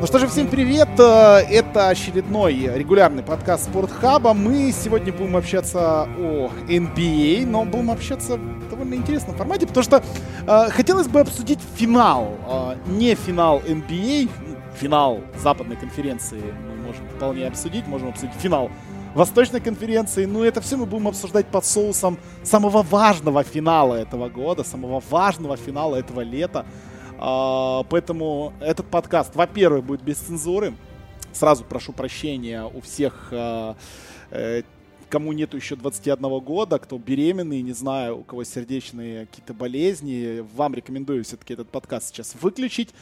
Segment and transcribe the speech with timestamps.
[0.00, 0.88] Ну что же, всем привет!
[0.98, 4.32] Э, это очередной регулярный подкаст Спортхаба.
[4.32, 10.02] Мы сегодня будем общаться о NBA, но будем общаться в довольно интересном формате, потому что
[10.46, 12.34] э, хотелось бы обсудить финал.
[12.48, 14.30] Э, не финал NBA,
[14.80, 18.70] финал западной конференции мы можем вполне обсудить, можем обсудить финал
[19.14, 20.24] Восточной конференции.
[20.24, 25.58] Ну, это все мы будем обсуждать под соусом самого важного финала этого года, самого важного
[25.58, 26.64] финала этого лета.
[27.22, 30.74] А, поэтому этот подкаст, во-первых, будет без цензуры.
[31.32, 33.76] Сразу прошу прощения у всех, а,
[34.30, 34.62] э,
[35.10, 40.42] кому нету еще 21 года, кто беременный, не знаю, у кого сердечные какие-то болезни.
[40.56, 42.94] Вам рекомендую все-таки этот подкаст сейчас выключить.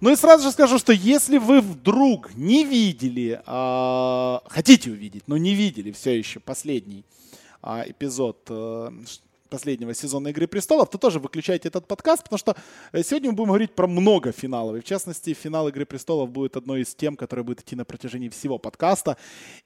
[0.00, 5.38] Ну и сразу же скажу, что если вы вдруг не видели, э, хотите увидеть, но
[5.38, 7.06] не видели все еще последний
[7.62, 8.90] э, эпизод э,
[9.52, 12.56] последнего сезона «Игры престолов», то тоже выключайте этот подкаст, потому что
[12.92, 14.76] э, сегодня мы будем говорить про много финалов.
[14.76, 18.30] И в частности, финал «Игры престолов» будет одной из тем, которая будет идти на протяжении
[18.30, 19.16] всего подкаста.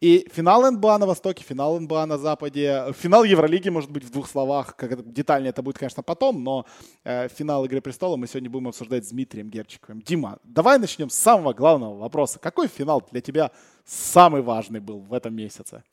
[0.01, 4.29] И финал НБА на Востоке, финал НБА на Западе, финал Евролиги, может быть, в двух
[4.29, 4.75] словах.
[4.75, 6.67] Как это, детальнее это будет, конечно, потом, но
[7.05, 10.03] э, финал «Игры престолов» мы сегодня будем обсуждать с Дмитрием Герчиковым.
[10.03, 12.41] Дима, давай начнем с самого главного вопроса.
[12.41, 13.53] Какой финал для тебя
[13.85, 15.85] самый важный был в этом месяце?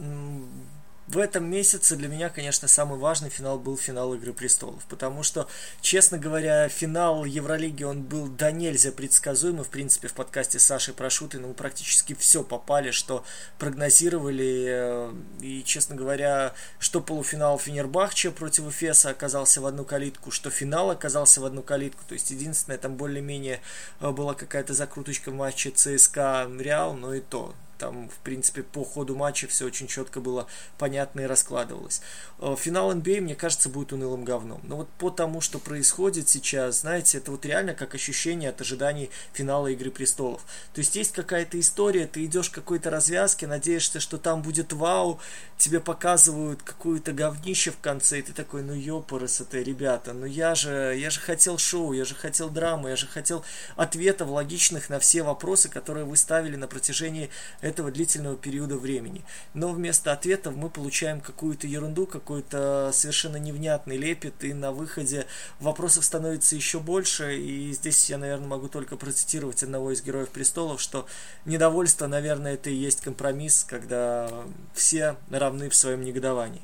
[1.07, 5.47] В этом месяце для меня, конечно, самый важный финал был финал Игры Престолов, потому что,
[5.81, 10.93] честно говоря, финал Евролиги, он был до нельзя предсказуемый, в принципе, в подкасте с Сашей
[10.93, 13.25] Прошутой, мы практически все попали, что
[13.59, 20.49] прогнозировали, э, и, честно говоря, что полуфинал Фенербахче против Эфеса оказался в одну калитку, что
[20.49, 23.59] финал оказался в одну калитку, то есть единственное, там более-менее
[23.99, 28.85] э, была какая-то закруточка в матче ЦСКА Реал, но и то, там, в принципе, по
[28.85, 32.01] ходу матча все очень четко было понятно и раскладывалось.
[32.39, 34.61] Э, финал NBA, мне кажется, будет унылым говном.
[34.63, 39.09] Но вот по тому, что происходит сейчас, знаете, это вот реально как ощущение от ожиданий
[39.33, 40.45] финала Игры Престолов.
[40.73, 45.19] То есть есть какая-то история, ты идешь к какой-то развязке, надеешься, что там будет вау,
[45.57, 50.55] тебе показывают какую-то говнище в конце, и ты такой, ну ёпорос это, ребята, ну я
[50.55, 53.43] же, я же хотел шоу, я же хотел драмы, я же хотел
[53.75, 57.29] ответов логичных на все вопросы, которые вы ставили на протяжении
[57.61, 59.23] этого длительного периода времени.
[59.53, 65.25] Но вместо ответов мы получаем какую-то ерунду, какой-то совершенно невнятный лепет, и на выходе
[65.59, 67.37] вопросов становится еще больше.
[67.37, 71.07] И здесь я, наверное, могу только процитировать одного из героев престолов, что
[71.45, 74.29] недовольство, наверное, это и есть компромисс, когда
[74.73, 76.61] все равны в своем негодовании.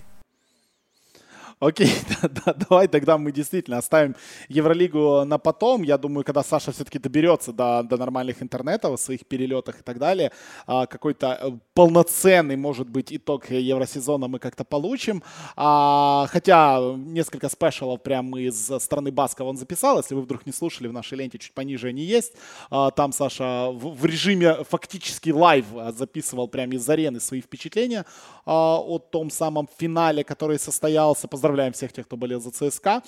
[1.59, 4.15] Окей, да, да, давай тогда мы действительно оставим
[4.47, 5.83] Евролигу на потом.
[5.83, 10.31] Я думаю, когда Саша все-таки доберется до, до нормальных интернетов, своих перелетах и так далее,
[10.67, 15.21] а, какой-то э, полноценный, может быть, итог Евросезона мы как-то получим.
[15.57, 19.97] А, хотя несколько special -ов прямо из страны Басков он записал.
[19.97, 22.35] Если вы вдруг не слушали, в нашей ленте чуть пониже они есть.
[22.69, 25.65] А, там Саша в, режиме фактически live
[25.97, 28.05] записывал прямо из арены свои впечатления
[28.45, 31.27] о том самом финале, который состоялся.
[31.27, 33.01] Поздравляю Поздравляем всех тех, кто болел за ЦСКА.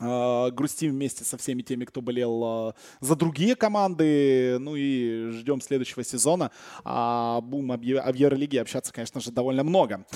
[0.00, 4.58] Uh, грустим вместе со всеми теми, кто болел uh, за другие команды.
[4.60, 6.52] Ну и ждем следующего сезона.
[6.84, 10.06] Uh, будем об, Евролиге общаться, конечно же, довольно много.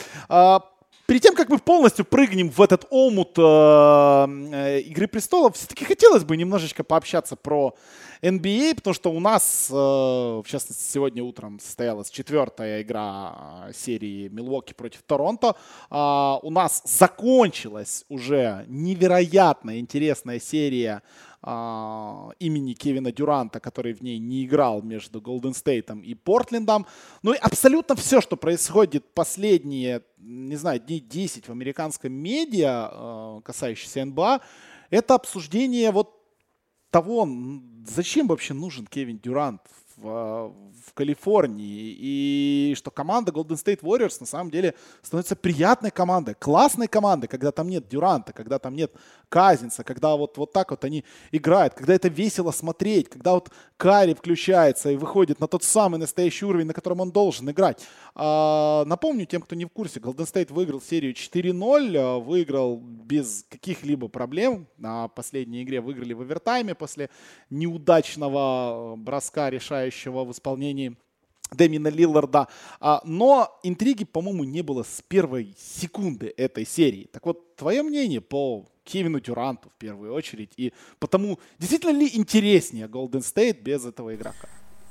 [1.09, 6.37] Перед тем, как мы полностью прыгнем в этот омут э, Игры престолов, все-таки хотелось бы
[6.37, 7.75] немножечко пообщаться про
[8.23, 14.29] NBA, потому что у нас, э, в частности, сегодня утром состоялась четвертая игра э, серии
[14.29, 15.57] Милуоки против Торонто.
[15.91, 21.03] А, у нас закончилась уже невероятно интересная серия
[21.41, 26.87] а, имени Кевина Дюранта, который в ней не играл между Голден Стейтом и Портлендом.
[27.23, 33.41] Ну и абсолютно все, что происходит последние, не знаю, дней 10 в американском медиа, э,
[33.45, 34.41] касающихся НБА,
[34.91, 36.18] это обсуждение вот
[36.91, 37.29] того,
[37.87, 39.61] зачем вообще нужен Кевин Дюрант
[40.01, 40.55] в,
[40.87, 46.87] в Калифорнии, и что команда Golden State Warriors на самом деле становится приятной командой, классной
[46.87, 48.93] командой, когда там нет Дюранта, когда там нет
[49.29, 54.15] Казинца, когда вот, вот так вот они играют, когда это весело смотреть, когда вот Карри
[54.15, 57.87] включается и выходит на тот самый настоящий уровень, на котором он должен играть.
[58.15, 63.45] А, напомню тем, кто не в курсе, Golden State выиграл серию 4-0, а, выиграл без
[63.51, 64.67] каких-либо проблем.
[64.79, 67.11] На последней игре выиграли в овертайме после
[67.51, 69.88] неудачного броска, решающего
[70.25, 70.97] в исполнении
[71.53, 72.49] Дэмина Лилларда.
[72.81, 77.09] А, но интриги, по-моему, не было с первой секунды этой серии.
[77.13, 80.53] Так вот, твое мнение по Кевину Дюранту в первую очередь.
[80.57, 84.49] И потому, действительно ли интереснее Golden State без этого игрока?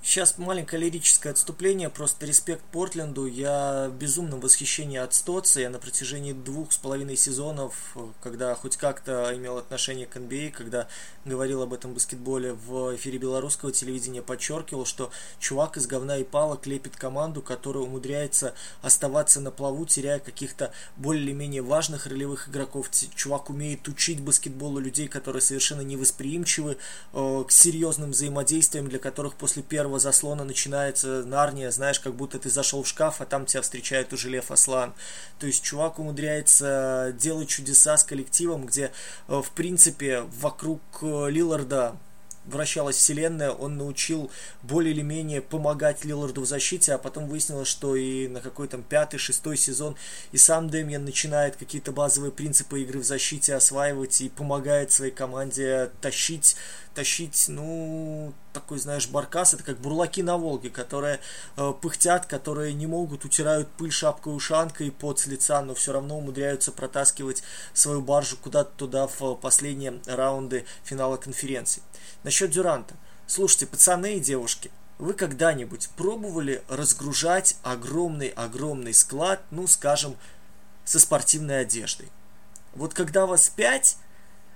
[0.09, 3.25] Сейчас маленькое лирическое отступление, просто респект Портленду.
[3.25, 5.59] Я в безумном восхищении от Стоца.
[5.59, 10.51] Я на протяжении двух с половиной сезонов, когда хоть как-то имел отношение к NBA, а,
[10.57, 10.88] когда
[11.25, 16.68] говорил об этом баскетболе в эфире белорусского телевидения, подчеркивал, что чувак из говна и палок
[16.68, 22.89] лепит команду, которая умудряется оставаться на плаву, теряя каких-то более-менее важных ролевых игроков.
[23.13, 26.77] Чувак умеет учить баскетболу людей, которые совершенно невосприимчивы
[27.12, 32.39] э, к серьезным взаимодействиям, для которых после первого первого заслона начинается Нарния, знаешь, как будто
[32.39, 34.94] ты зашел в шкаф, а там тебя встречает уже Лев Аслан.
[35.39, 38.91] То есть чувак умудряется делать чудеса с коллективом, где,
[39.27, 41.95] э, в принципе, вокруг э, Лиларда
[42.45, 44.31] вращалась вселенная, он научил
[44.63, 48.83] более или менее помогать Лиларду в защите, а потом выяснилось, что и на какой там
[48.83, 49.95] пятый, шестой сезон
[50.31, 55.91] и сам Дэмьен начинает какие-то базовые принципы игры в защите осваивать и помогает своей команде
[56.01, 56.55] тащить
[56.97, 61.19] тащить, ну, такой, знаешь, баркас, это как бурлаки на Волге, которые
[61.57, 66.18] э, пыхтят, которые не могут, утирают пыль шапкой ушанкой под с лица, но все равно
[66.18, 67.44] умудряются протаскивать
[67.74, 71.83] свою баржу куда-то туда в последние раунды финала конференции.
[72.24, 72.95] Насчет Дюранта.
[73.27, 80.15] Слушайте, пацаны и девушки, вы когда-нибудь пробовали разгружать огромный-огромный склад, ну, скажем,
[80.83, 82.10] со спортивной одеждой?
[82.74, 83.98] Вот когда вас пять,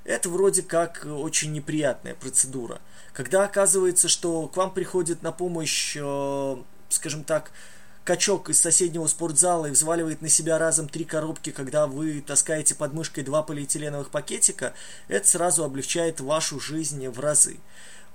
[0.04, 2.82] это вроде как очень неприятная процедура.
[3.14, 6.56] Когда оказывается, что к вам приходит на помощь, э,
[6.90, 7.52] скажем так,
[8.04, 12.94] качок из соседнего спортзала и взваливает на себя разом три коробки, когда вы таскаете под
[12.94, 14.74] мышкой два полиэтиленовых пакетика,
[15.08, 17.60] это сразу облегчает вашу жизнь в разы.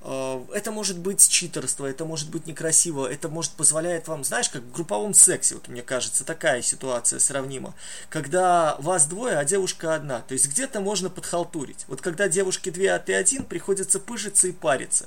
[0.02, 4.62] Э, это может быть читерство, это может быть некрасиво, это может позволяет вам, знаешь, как
[4.62, 7.74] в групповом сексе, вот мне кажется, такая ситуация сравнима,
[8.08, 11.84] когда вас двое, а девушка одна, то есть где-то можно подхалтурить.
[11.88, 15.06] Вот когда девушки две, а ты один, приходится пыжиться и париться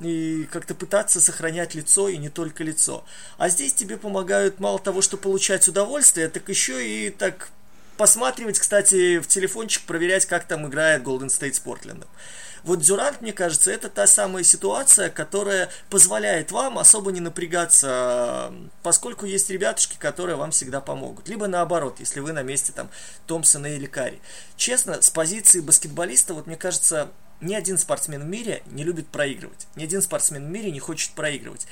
[0.00, 3.04] и как-то пытаться сохранять лицо и не только лицо.
[3.36, 7.50] А здесь тебе помогают мало того, что получать удовольствие, так еще и так
[7.96, 12.06] посматривать, кстати, в телефончик, проверять, как там играет Golden State с Портленд.
[12.64, 18.52] Вот Дюрант, мне кажется, это та самая ситуация, которая позволяет вам особо не напрягаться,
[18.82, 21.28] поскольку есть ребятушки, которые вам всегда помогут.
[21.28, 22.90] Либо наоборот, если вы на месте там
[23.26, 24.20] Томпсона или Карри.
[24.56, 27.10] Честно, с позиции баскетболиста, вот мне кажется,
[27.40, 29.66] ни один спортсмен в мире не любит проигрывать.
[29.74, 31.66] Ни один спортсмен в мире не хочет проигрывать.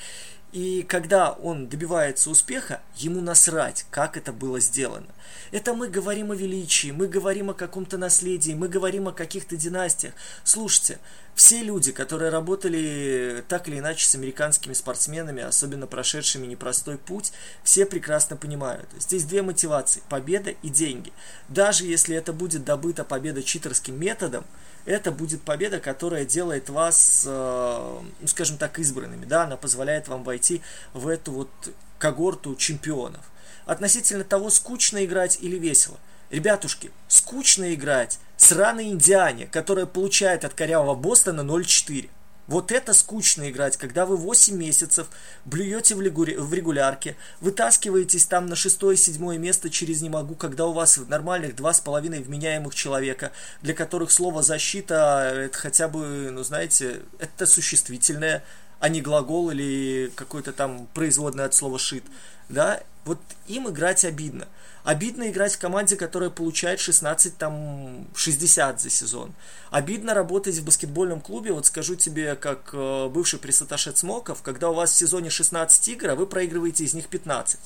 [0.51, 5.07] И когда он добивается успеха, ему насрать, как это было сделано.
[5.51, 10.13] Это мы говорим о величии, мы говорим о каком-то наследии, мы говорим о каких-то династиях.
[10.43, 10.97] Слушайте,
[11.35, 17.31] все люди, которые работали так или иначе с американскими спортсменами, особенно прошедшими непростой путь,
[17.63, 18.89] все прекрасно понимают.
[18.97, 21.13] Здесь две мотивации– победа и деньги.
[21.47, 24.45] Даже если это будет добыта победа читерским методом,
[24.85, 30.23] это будет победа, которая делает вас, э, ну, скажем так, избранными, да, она позволяет вам
[30.23, 30.61] войти
[30.93, 31.49] в эту вот
[31.97, 33.21] когорту чемпионов.
[33.65, 35.97] Относительно того, скучно играть или весело.
[36.29, 42.09] Ребятушки, скучно играть сраной Индиане, которая получает от корявого Бостона 0-4.
[42.49, 45.07] Вот это скучно играть, когда вы 8 месяцев
[45.45, 50.73] блюете в, лигури, в регулярке, вытаскиваетесь там на шестое-седьмое место через «не могу», когда у
[50.73, 53.31] вас нормальных два с половиной вменяемых человека,
[53.61, 58.43] для которых слово «защита» это хотя бы, ну знаете, это существительное,
[58.79, 62.03] а не глагол или какой-то там производный от слова «шит».
[62.49, 64.47] Да, вот им играть обидно.
[64.83, 69.33] Обидно играть в команде, которая получает 16, там, 60 за сезон.
[69.71, 74.73] Обидно работать в баскетбольном клубе, вот скажу тебе, как э, бывший пресаташет Смоков, когда у
[74.73, 77.59] вас в сезоне 16 игр, а вы проигрываете из них 15.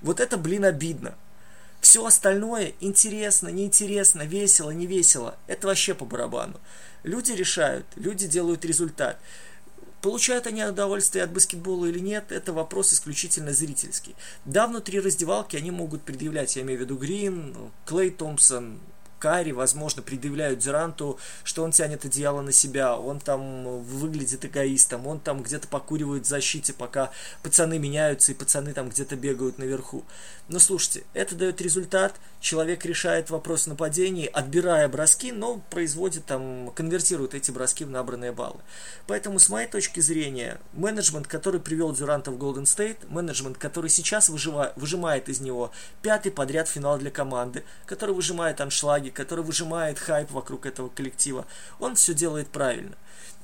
[0.00, 1.14] Вот это, блин, обидно.
[1.80, 5.36] Все остальное интересно, неинтересно, весело, не весело.
[5.46, 6.58] Это вообще по барабану.
[7.02, 9.18] Люди решают, люди делают результат.
[10.04, 14.14] Получают они удовольствие от баскетбола или нет, это вопрос исключительно зрительский.
[14.44, 17.56] Да, внутри раздевалки они могут предъявлять, я имею в виду Грин,
[17.86, 18.80] Клей Томпсон,
[19.18, 25.20] Карри, возможно, предъявляют Дюранту, что он тянет одеяло на себя, он там выглядит эгоистом, он
[25.20, 27.10] там где-то покуривает в защите, пока
[27.42, 30.04] пацаны меняются и пацаны там где-то бегают наверху.
[30.46, 37.32] Но слушайте, это дает результат, человек решает вопрос нападений, отбирая броски, но производит там, конвертирует
[37.32, 38.60] эти броски в набранные баллы.
[39.06, 44.28] Поэтому, с моей точки зрения, менеджмент, который привел Дюранта в Golden State, менеджмент, который сейчас
[44.28, 45.72] выжива, выжимает из него
[46.02, 51.46] пятый подряд финал для команды, который выжимает аншлаги, который выжимает хайп вокруг этого коллектива,
[51.80, 52.96] он все делает правильно.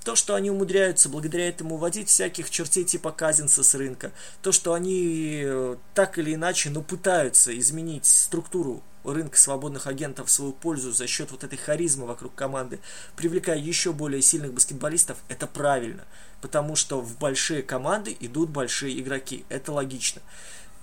[0.04, 4.72] То, что они умудряются благодаря этому уводить всяких чертей типа Казинса с рынка, то, что
[4.72, 10.92] они э, так или иначе, но пытаются изменить структуру рынка свободных агентов в свою пользу
[10.92, 12.80] за счет вот этой харизмы вокруг команды,
[13.16, 16.04] привлекая еще более сильных баскетболистов, это правильно.
[16.40, 19.44] Потому что в большие команды идут большие игроки.
[19.50, 20.22] Это логично.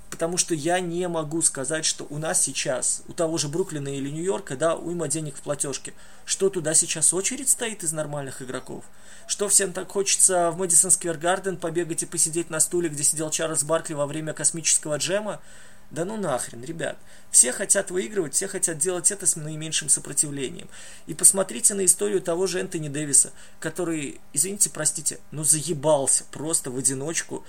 [0.10, 4.10] Потому что я не могу сказать, что у нас сейчас, у того же Бруклина или
[4.10, 5.94] Нью-Йорка, да, уйма денег в платежке.
[6.26, 8.86] Что туда сейчас очередь стоит из нормальных игроков?
[9.28, 13.30] Что всем так хочется в Мэдисон Сквер Гарден побегать и посидеть на стуле, где сидел
[13.30, 15.42] Чарльз Баркли во время космического джема?
[15.90, 16.98] Да ну нахрен, ребят.
[17.32, 20.68] Все хотят выигрывать, все хотят делать это с наименьшим сопротивлением.
[21.06, 26.78] И посмотрите на историю того же Энтони Дэвиса, который, извините, простите, но заебался просто в
[26.78, 27.46] одиночку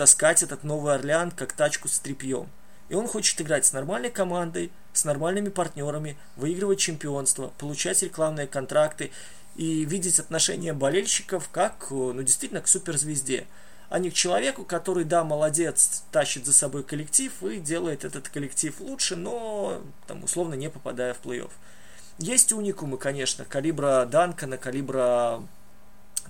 [0.00, 2.48] таскать этот Новый Орлеан как тачку с тряпьем.
[2.88, 9.10] И он хочет играть с нормальной командой, с нормальными партнерами, выигрывать чемпионство, получать рекламные контракты
[9.56, 13.46] и видеть отношения болельщиков как, ну, действительно, к суперзвезде
[13.90, 18.80] а не к человеку, который, да, молодец, тащит за собой коллектив и делает этот коллектив
[18.80, 21.50] лучше, но, там, условно, не попадая в плей-офф.
[22.18, 25.42] Есть уникумы, конечно, калибра Данкана, калибра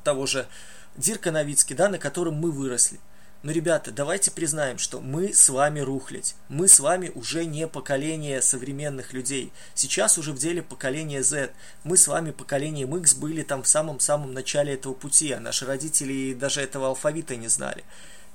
[0.02, 0.48] того же
[0.96, 2.98] Дирка Новицки, да, на котором мы выросли.
[3.42, 6.34] Но, ребята, давайте признаем, что мы с вами рухлядь.
[6.50, 9.50] Мы с вами уже не поколение современных людей.
[9.74, 11.50] Сейчас уже в деле поколение Z.
[11.82, 16.34] Мы с вами поколением X были там в самом-самом начале этого пути, а наши родители
[16.34, 17.82] даже этого алфавита не знали.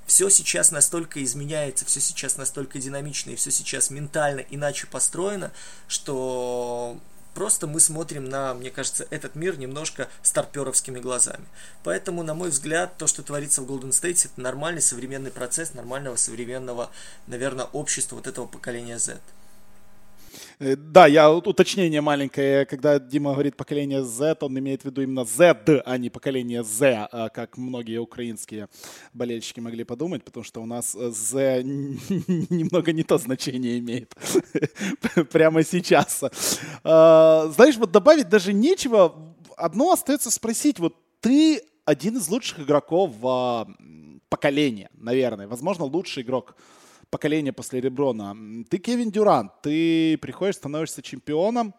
[0.06, 5.52] Все сейчас настолько изменяется, все сейчас настолько динамично и все сейчас ментально иначе построено,
[5.86, 6.98] что
[7.36, 11.44] Просто мы смотрим на, мне кажется, этот мир немножко старперовскими глазами.
[11.84, 16.16] Поэтому, на мой взгляд, то, что творится в Golden State, это нормальный современный процесс нормального
[16.16, 16.90] современного,
[17.26, 19.18] наверное, общества вот этого поколения Z.
[20.58, 22.66] Э, да, я уточнение маленькое.
[22.66, 27.08] Когда Дима говорит поколение Z, он имеет в виду именно Z, а не поколение Z,
[27.12, 28.68] а как многие украинские
[29.12, 34.14] болельщики могли подумать, потому что у нас Z немного не то значение имеет
[35.32, 36.24] прямо сейчас.
[36.84, 39.34] А, знаешь, вот добавить даже нечего.
[39.56, 40.78] Одно остается спросить.
[40.78, 43.12] Вот ты один из лучших игроков
[44.28, 45.46] поколения, наверное.
[45.46, 46.56] Возможно, лучший игрок
[47.10, 48.36] поколение после Реброна.
[48.68, 51.74] Ты Кевин Дюрант, ты приходишь, становишься чемпионом,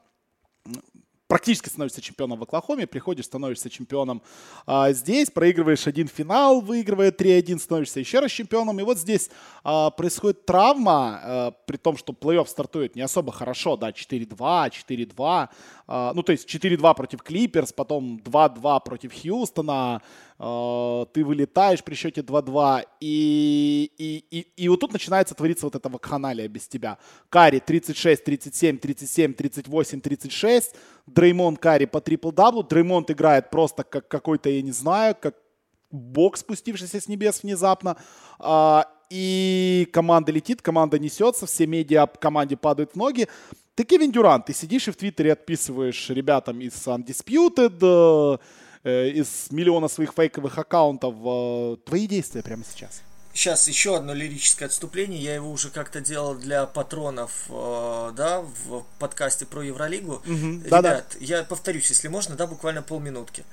[1.27, 4.21] практически становишься чемпионом в Оклахоме, приходишь, становишься чемпионом
[4.65, 8.79] а, здесь, проигрываешь один финал, выигрывая 3-1, становишься еще раз чемпионом.
[8.79, 9.29] И вот здесь
[9.63, 15.49] а, происходит травма, а, при том, что плей-офф стартует не особо хорошо, да, 4-2, 4-2.
[15.87, 20.01] А, ну, то есть 4-2 против Клиперс, потом 2-2 против Хьюстона,
[20.37, 25.75] а, ты вылетаешь при счете 2-2, и, и, и, и вот тут начинается твориться вот
[25.75, 26.97] эта вакханалия без тебя.
[27.29, 30.75] Карри 36, 37, 37, 38, 36,
[31.05, 35.35] Дреймон Карри по трипл-даблу, Дреймонд играет просто как какой-то, я не знаю, как
[35.89, 37.95] бог, спустившийся с небес внезапно,
[38.39, 43.29] а, и команда летит, команда несется, все медиа команде падают в ноги.
[43.77, 48.39] Ты Кевин Дюрант, ты сидишь и в Твиттере отписываешь ребятам из Undisputed,
[48.87, 51.13] Э, из миллиона своих фейковых аккаунтов.
[51.25, 53.01] Э, твои действия прямо сейчас.
[53.33, 55.21] Сейчас еще одно лирическое отступление.
[55.21, 60.13] Я его уже как-то делал для патронов, э, да, в подкасте про Евролигу.
[60.13, 61.03] Угу, Ребят, да, да.
[61.19, 63.43] я повторюсь, если можно, да, буквально полминутки.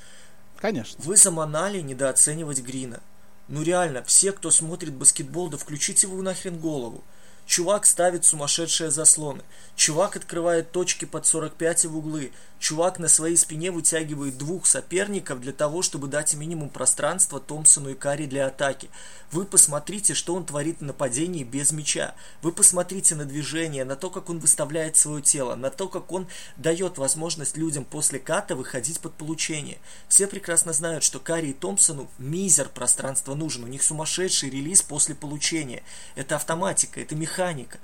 [0.61, 1.02] Конечно.
[1.02, 3.00] Вы заманали недооценивать Грина.
[3.49, 7.02] Ну реально, все, кто смотрит баскетбол, да включите его нахрен голову.
[7.46, 9.42] Чувак ставит сумасшедшие заслоны.
[9.76, 12.32] Чувак открывает точки под 45 в углы.
[12.64, 17.94] Чувак на своей спине вытягивает двух соперников для того, чтобы дать минимум пространства Томпсону и
[17.94, 18.88] Карри для атаки.
[19.33, 22.14] Вы посмотрите, что он творит в нападении без мяча.
[22.40, 26.26] Вы посмотрите на движение, на то, как он выставляет свое тело, на то, как он
[26.56, 29.76] дает возможность людям после cut -а выходить под получение.
[30.09, 33.64] Все прекрасно знают, что Карри и Томпсону мизер пространства нужен.
[33.64, 35.83] У них сумасшедший релиз после получения.
[36.14, 37.78] Это автоматика, это механика.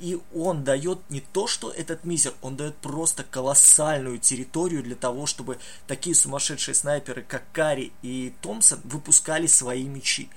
[0.00, 5.26] И он дает не то, что этот мизер, он дает просто колоссальную территорию для того,
[5.26, 10.28] чтобы такие сумасшедшие снайперы, как Карри и Томпсон, выпускали свои мячи.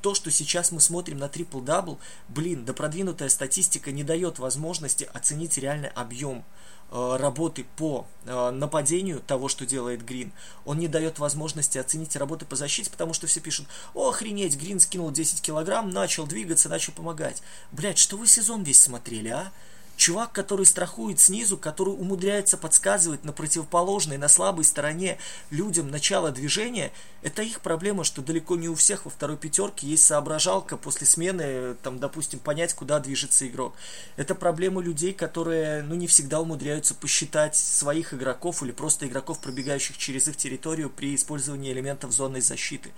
[0.00, 1.98] То, что сейчас мы смотрим на triple-double,
[2.28, 6.44] блин, да продвинутая статистика не дает возможности оценить реальный объем
[6.90, 10.32] работы по э, нападению того, что делает Грин.
[10.64, 14.80] Он не дает возможности оценить работы по защите, потому что все пишут, о, охренеть, Грин
[14.80, 17.42] скинул 10 килограмм, начал двигаться, начал помогать.
[17.70, 19.52] Блять, что вы сезон весь смотрели, а?
[20.00, 25.18] Чувак, который страхует снизу, который умудряется подсказывать на противоположной, на слабой стороне
[25.50, 26.90] людям начало движения,
[27.20, 31.74] это их проблема, что далеко не у всех во второй пятерке есть соображалка после смены,
[31.82, 33.74] там, допустим, понять, куда движется игрок.
[34.16, 39.98] Это проблема людей, которые, ну, не всегда умудряются посчитать своих игроков или просто игроков, пробегающих
[39.98, 42.90] через их территорию при использовании элементов зонной защиты.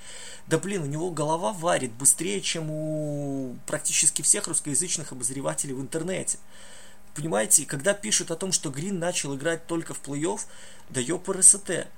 [0.47, 6.39] Да блин, у него голова варит быстрее, чем у практически всех русскоязычных обозревателей в интернете.
[7.15, 10.41] Понимаете, когда пишут о том, что Грин начал играть только в плей-офф,
[10.89, 11.89] да РСТ.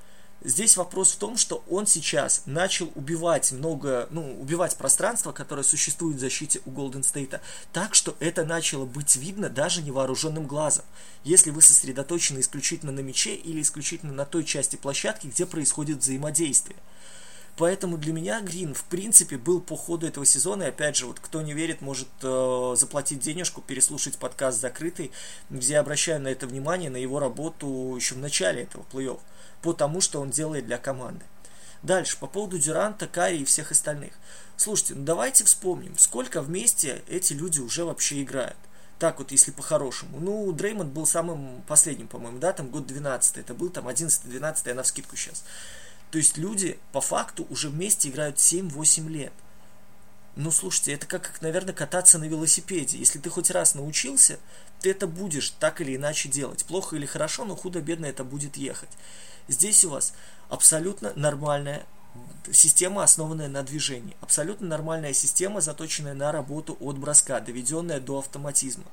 [0.42, 6.18] Здесь вопрос в том, что он сейчас начал убивать много, ну, убивать пространство, которое существует
[6.18, 7.40] в защите у Голден Стейта,
[7.72, 10.84] так что это начало быть видно даже невооруженным глазом,
[11.22, 16.76] если вы сосредоточены исключительно на мяче или исключительно на той части площадки, где происходит взаимодействие.
[17.56, 20.64] Поэтому для меня Грин, в принципе, был по ходу этого сезона.
[20.64, 25.12] И опять же, вот кто не верит, может э, заплатить денежку, переслушать подкаст закрытый,
[25.50, 29.20] где я обращаю на это внимание, на его работу еще в начале этого плей-офф,
[29.62, 31.24] по тому, что он делает для команды.
[31.84, 34.14] Дальше, по поводу Дюранта, Кари и всех остальных.
[34.56, 38.56] Слушайте, ну давайте вспомним, сколько вместе эти люди уже вообще играют.
[38.98, 40.18] Так вот, если по-хорошему.
[40.18, 44.74] Ну, Дреймонд был самым последним, по-моему, да, там год 12 это был, там 11-12, я
[44.74, 45.44] на вскидку сейчас.
[46.14, 49.32] То есть люди по факту уже вместе играют 7-8 лет.
[50.36, 52.98] Ну, слушайте, это как, наверное, кататься на велосипеде.
[52.98, 54.38] Если ты хоть раз научился,
[54.78, 56.64] ты это будешь так или иначе делать.
[56.66, 58.90] Плохо или хорошо, но худо-бедно это будет ехать.
[59.48, 60.14] Здесь у вас
[60.48, 61.84] абсолютно нормальная
[62.52, 64.16] система, основанная на движении.
[64.20, 68.84] Абсолютно нормальная система, заточенная на работу от броска, доведенная до автоматизма.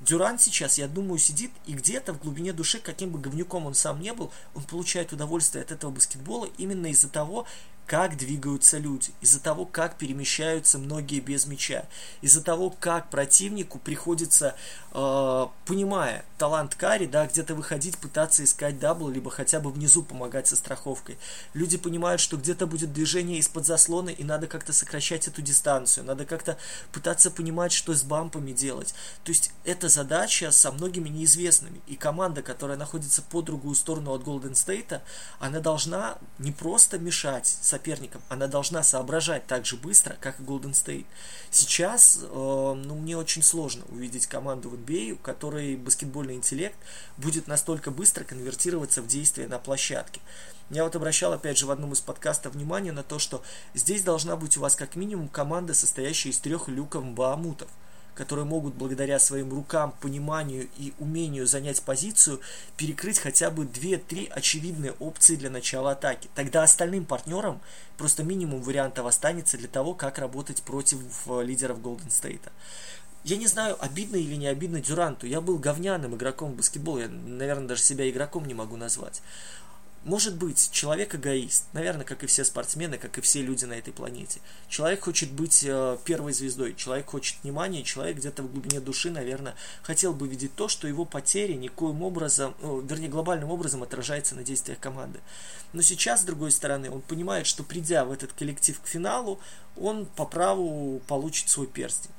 [0.00, 4.00] Дюран сейчас, я думаю, сидит и где-то в глубине души, каким бы говнюком он сам
[4.00, 7.46] не был, он получает удовольствие от этого баскетбола именно из-за того,
[7.88, 11.86] как двигаются люди, из-за того, как перемещаются многие без мяча,
[12.20, 14.54] из-за того, как противнику приходится,
[14.92, 20.46] э, понимая талант Карри, да, где-то выходить, пытаться искать double, либо хотя бы внизу помогать
[20.46, 21.16] со страховкой.
[21.54, 26.24] Люди понимают, что где-то будет движение из-под заслона, и надо как-то сокращать эту дистанцию, надо
[26.24, 26.58] как-то
[26.90, 28.92] пытаться понимать, что с бампами делать.
[29.22, 34.24] То есть эта задача со многими неизвестными, и команда, которая находится по другую сторону от
[34.24, 35.02] Голден Стейта,
[35.38, 40.72] она должна не просто мешать соперникам, она должна соображать так же быстро, как и Golden
[40.72, 41.06] State.
[41.52, 46.76] Сейчас, э, ну, мне очень сложно увидеть команду в NBA, у которой баскетбольный интеллект
[47.16, 50.20] будет настолько быстро конвертироваться в действие на площадке.
[50.70, 53.42] Я вот обращал, опять же, в одном из подкастов внимание на то, что
[53.74, 57.68] здесь должна быть у вас как минимум команда, состоящая из трех люков Баамутов–
[58.18, 62.40] которые могут благодаря своим рукам, пониманию и умению занять позицию,
[62.76, 66.28] перекрыть хотя бы 2-3 очевидные опции для начала атаки.
[66.34, 67.60] Тогда остальным партнерам
[67.96, 72.50] просто минимум вариантов останется для того, как работать против э, лидеров Голден Стейта.
[73.22, 75.28] Я не знаю, обидно или не обидно Дюранту.
[75.28, 76.98] Я был говняным игроком в баскетбол.
[76.98, 79.22] Я, наверное, даже себя игроком не могу назвать.
[80.08, 83.92] Может быть, человек эгоист, наверное, как и все спортсмены, как и все люди на этой
[83.92, 84.40] планете.
[84.66, 89.54] Человек хочет быть э, первой звездой, человек хочет внимания, человек где-то в глубине души, наверное,
[89.82, 94.42] хотел бы видеть то, что его потери никоим образом, ну, вернее, глобальным образом отражается на
[94.42, 95.20] действиях команды.
[95.74, 99.38] Но сейчас, с другой стороны, он понимает, что придя в этот коллектив к финалу,
[99.76, 102.12] он по праву получит свой перстень.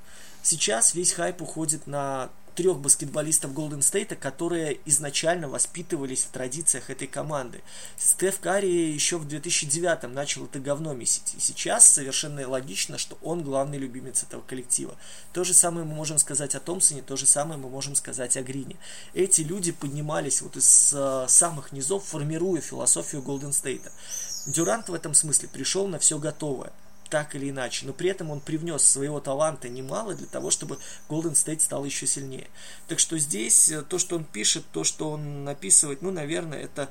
[0.43, 7.07] Сейчас весь хайп уходит на трех баскетболистов Голден Стейта, которые изначально воспитывались в традициях этой
[7.07, 7.61] команды.
[7.95, 11.35] Стеф Карри еще в 2009 начал это говно месить.
[11.37, 14.97] И сейчас совершенно логично, что он главный любимец этого коллектива.
[15.31, 18.41] То же самое мы можем сказать о Томпсоне, то же самое мы можем сказать о
[18.41, 18.75] Грине.
[19.13, 23.89] Эти люди поднимались вот из э, самых низов, формируя философию Голден Стейта.
[24.47, 26.73] Дюрант в этом смысле пришел на все готовое
[27.09, 30.77] так или иначе, но при этом он привнес своего таланта немало для того, чтобы
[31.09, 32.47] Golden State стал еще сильнее.
[32.87, 36.89] Так что здесь э, то, что он пишет, то, что он написывает, ну, наверное, это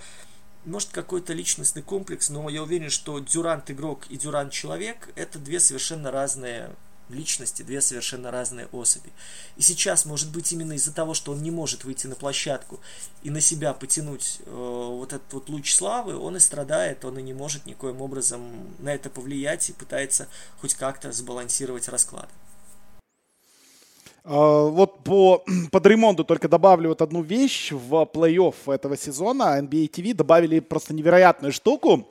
[0.65, 5.61] может какой-то личностный комплекс, но я уверен, что Дюрант игрок и Дюрант человек это две
[5.61, 6.71] совершенно разные
[7.09, 9.11] личности, две совершенно разные особи.
[9.57, 12.81] И сейчас, может быть, именно из-за того, что он не может выйти на площадку
[13.23, 17.23] и на себя потянуть э, вот этот вот луч славы, он и страдает, он и
[17.23, 18.43] не может никоим образом
[18.79, 20.29] на это повлиять и пытается
[20.61, 22.29] хоть как-то сбалансировать расклад.
[24.25, 25.43] А, вот по,
[25.73, 27.73] по Дреймонду только добавлю вот одну вещь.
[27.73, 32.07] В плей-офф этого сезона NBA TV добавили просто невероятную штуку.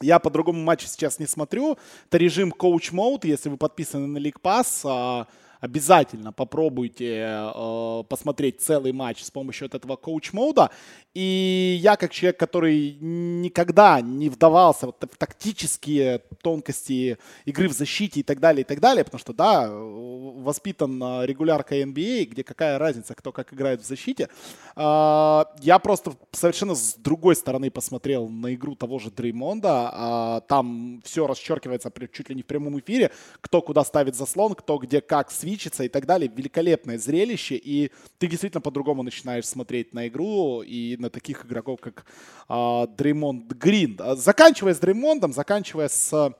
[0.00, 1.78] Я по-другому матчу сейчас не смотрю.
[2.06, 5.26] Это режим Coach Mode, если вы подписаны на League Pass.
[5.60, 10.70] Обязательно попробуйте э, посмотреть целый матч с помощью вот этого коуч-мода.
[11.14, 17.16] И я, как человек, который никогда не вдавался вот в тактические тонкости
[17.46, 22.22] игры в защите и так далее, и так далее, потому что, да, воспитан регуляркой NBA,
[22.22, 24.28] а, где какая разница, кто как играет в защите,
[24.76, 29.92] э, я просто совершенно с другой стороны посмотрел на игру того же Дреймонда.
[29.94, 34.76] Э, там все расчеркивается чуть ли не в прямом эфире, кто куда ставит заслон, кто
[34.76, 36.28] где как свичится и так далее.
[36.34, 42.04] Великолепное зрелище, и ты действительно по-другому начинаешь смотреть на игру и на таких игроков, как
[42.48, 43.96] э, Дреймонд Грин.
[44.16, 46.34] Заканчивая с Дреймондом, заканчивая с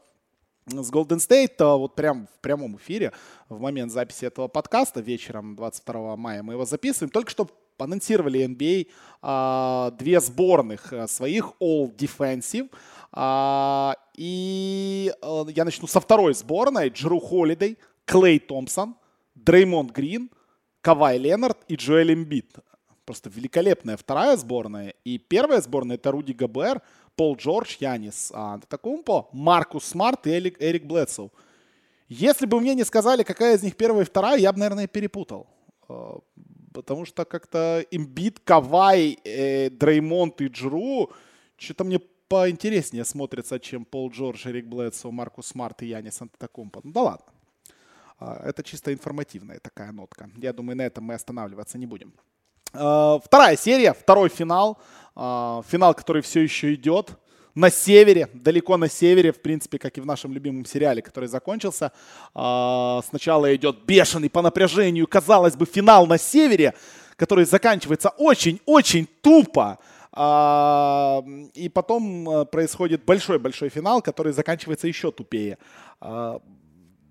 [0.68, 3.12] с Golden State вот прям в прямом эфире
[3.48, 7.10] в момент записи этого подкаста вечером 22 мая мы его записываем.
[7.10, 8.88] Только что анонсировали NBA
[9.22, 12.68] а, две сборных своих All Defensive.
[13.12, 16.88] А, и а, я начну со второй сборной.
[16.88, 18.96] Джру Холидей, Клей Томпсон,
[19.34, 20.30] Дреймонд Грин,
[20.80, 22.54] Кавай Ленард и Джоэль Эмбиид.
[23.04, 24.94] Просто великолепная вторая сборная.
[25.04, 26.80] И первая сборная это Руди Гобер,
[27.14, 31.32] Пол Джордж, Янис Антетокумпо, Маркус Смарт и Эрик, Эрик Блэдсоу.
[32.08, 35.48] Если бы мне не сказали, какая из них первая и вторая, я бы, наверное, перепутал.
[35.88, 36.18] А,
[36.72, 41.10] потому что как-то Эмбиид, Кавай, э, Дреймонд и Джру
[41.56, 46.80] что-то мне поинтереснее смотрится, чем Пол Джордж, Эрик Блэдсоу, Маркус Смарт и Янис Антетокумпо.
[46.84, 47.35] Ну да ладно.
[48.18, 50.30] А, это чисто информативная такая нотка.
[50.36, 52.12] Я думаю, на этом мы останавливаться не будем.
[52.72, 54.78] А, вторая серия, второй финал.
[55.14, 57.10] А, финал, который все еще идет.
[57.54, 61.90] На севере, далеко на севере, в принципе, как и в нашем любимом сериале, который закончился.
[62.34, 66.74] Сначала идет бешеный по напряжению, казалось бы, финал на севере,
[67.16, 69.78] который заканчивается очень-очень тупо.
[71.54, 75.56] И потом происходит большой-большой финал, который заканчивается еще тупее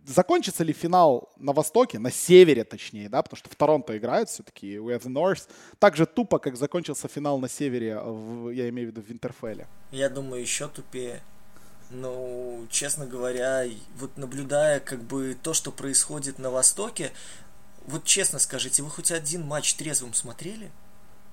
[0.08, 4.76] закончится ли финал на Востоке, на Севере точнее, да, потому что в Торонто играют все-таки,
[4.76, 8.90] we have the North, так же тупо, как закончился финал на Севере, в, я имею
[8.90, 9.68] в виду в Винтерфелле.
[9.92, 11.22] Я думаю, еще тупее.
[11.92, 13.66] Ну, честно говоря,
[13.98, 17.12] вот наблюдая как бы то, что происходит на Востоке,
[17.86, 20.72] вот честно скажите, вы хоть один матч трезвым смотрели?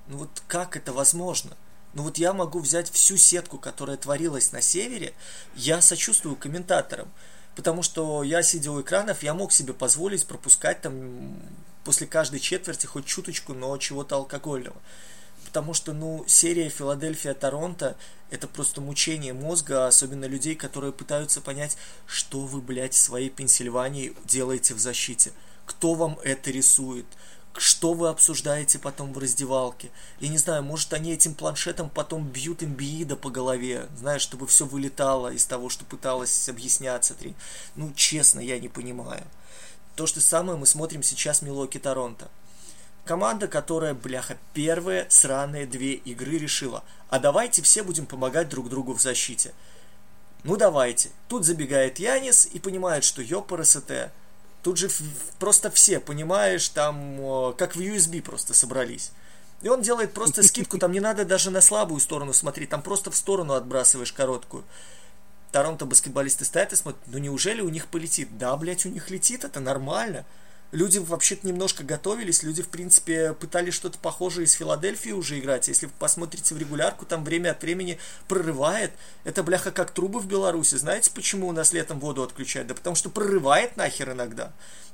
[0.08, 1.56] Ну вот как это возможно?
[1.94, 5.14] Ну вот я могу взять всю сетку, которая творилась на севере,
[5.54, 7.10] я сочувствую комментаторам
[7.56, 11.36] потому что я, сидя у экранов, я мог себе позволить пропускать там
[11.84, 14.76] после каждой четверти хоть чуточку, но чего-то алкогольного.
[15.44, 17.96] Потому что, ну, серия Филадельфия-Торонто–
[18.30, 24.14] это просто мучение мозга, особенно людей, которые пытаются понять, что вы, блядь, в своей Пенсильвании
[24.24, 25.32] делаете в защите.
[25.66, 27.06] Кто вам это рисует?
[27.56, 29.90] Что вы обсуждаете потом в раздевалке.
[30.20, 34.64] Я не знаю, может они этим планшетом потом бьют имбиида по голове, знаешь, чтобы все
[34.64, 37.16] вылетало из того, что пыталась объясняться.
[37.76, 39.24] Ну, честно, я не понимаю.
[39.96, 42.30] То же самое мы смотрим сейчас Милоки Торонто.
[43.04, 46.84] Команда, которая, бляха, первые сраные две игры решила.
[47.10, 49.52] А давайте все будем помогать друг другу в защите.
[50.44, 51.10] Ну давайте.
[51.28, 54.12] Тут забегает Янис и понимает, что ёпа РСТ.
[54.62, 54.88] Тут же
[55.38, 59.10] просто все, понимаешь, там как в USB просто собрались.
[59.60, 63.10] И он делает просто скидку, там не надо даже на слабую сторону смотреть, там просто
[63.10, 64.64] в сторону отбрасываешь короткую.
[65.50, 68.38] Торонто баскетболисты стоят и смотрят, ну неужели у них полетит?
[68.38, 70.24] Да, блядь, у них летит, это нормально
[70.72, 75.68] люди вообще-то немножко готовились, люди, в принципе, пытались что-то похожее из Филадельфии уже играть.
[75.68, 78.92] Если вы посмотрите в регулярку, там время от времени прорывает.
[79.24, 80.74] Это, бляха, как трубы в Беларуси.
[80.74, 82.68] Знаете, почему у нас летом воду отключают?
[82.68, 84.52] Да потому что прорывает нахер иногда.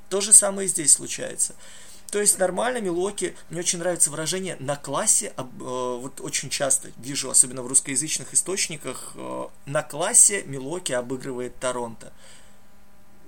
[0.09, 1.55] То же самое и здесь случается.
[2.11, 7.29] То есть нормально Милоки, мне очень нравится выражение на классе, э, вот очень часто вижу,
[7.29, 12.11] особенно в русскоязычных источниках, э, на классе Милоки обыгрывает Торонто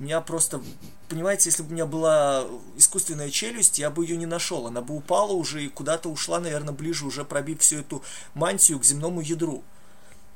[0.02, 0.62] меня просто,
[1.10, 2.46] понимаете, если бы у меня была
[2.78, 4.68] искусственная челюсть, я бы ее не нашел.
[4.68, 8.86] Она бы упала уже и куда-то ушла, наверное, ближе, уже пробив всю эту мантию к
[8.86, 9.64] земному ядру.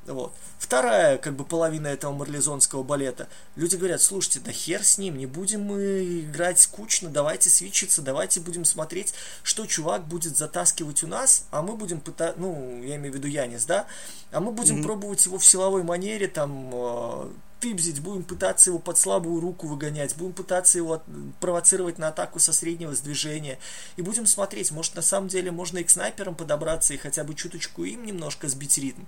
[0.06, 0.32] Вот.
[0.58, 3.28] Вторая, как бы, половина этого марлезонского балета.
[3.56, 8.40] Люди говорят, слушайте, да хер с ним, не будем мы играть скучно, давайте свечиться, давайте
[8.40, 13.12] будем смотреть, что чувак будет затаскивать у нас, а мы будем пытаться, ну, я имею
[13.12, 13.86] в виду Янис, да,
[14.30, 14.82] а мы будем mm-hmm.
[14.82, 17.28] пробовать его в силовой манере, там, э,
[17.60, 21.02] тыбзить, будем пытаться его под слабую руку выгонять, будем пытаться его
[21.40, 23.58] провоцировать на атаку со среднего сдвижения.
[23.96, 27.34] И будем смотреть, может на самом деле можно и к снайперам подобраться и хотя бы
[27.34, 29.02] чуточку им немножко сбить ритм.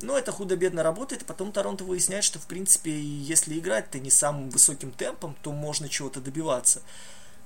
[0.00, 4.90] Но это худо-бедно работает, потом Торонто выясняет, что в принципе, если играть-то не самым высоким
[4.90, 6.82] темпом, то можно чего-то добиваться.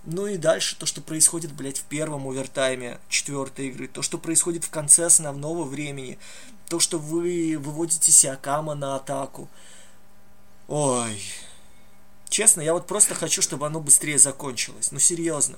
[0.05, 4.65] Ну и дальше то, что происходит, блядь, в первом овертайме четвертой игры, то, что происходит
[4.65, 6.19] в конце основного времени,
[6.69, 9.49] то, что вы выводите Сиакама на атаку–
[10.69, 11.23] Ой,
[12.29, 14.91] Честно, я вот просто хочу, чтобы оно быстрее закончилось.
[14.91, 15.57] Ну, серьезно.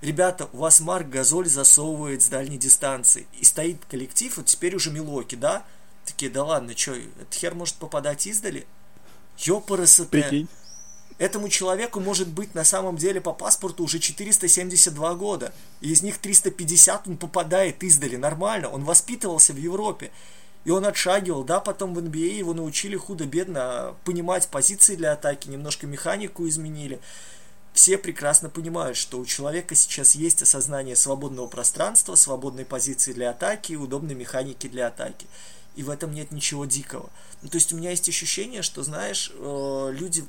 [0.00, 3.26] Ребята, у вас Марк Газоль засовывает с дальней дистанции.
[3.38, 5.64] И стоит коллектив, вот теперь уже Милоки, да?
[6.04, 8.66] Такие, да ладно, что, этот хер может попадать издали?
[9.38, 10.08] Ёпарасоте.
[10.10, 10.48] Прикинь.
[11.18, 15.52] Этому человеку может быть на самом деле по паспорту уже 472 года.
[15.80, 18.16] И из них 350 он попадает издали.
[18.16, 18.68] Нормально.
[18.68, 20.10] Он воспитывался в Европе.
[20.66, 25.48] И он отшагивал, да, потом в NBA а его научили худо-бедно понимать позиции для атаки,
[25.48, 26.98] немножко механику изменили.
[27.72, 33.72] Все прекрасно понимают, что у человека сейчас есть осознание свободного пространства, свободной позиции для атаки
[33.72, 35.28] и удобной механики для атаки.
[35.76, 37.10] И в этом нет ничего дикого.
[37.42, 40.24] Ну, то есть у меня есть ощущение, что, знаешь, э, люди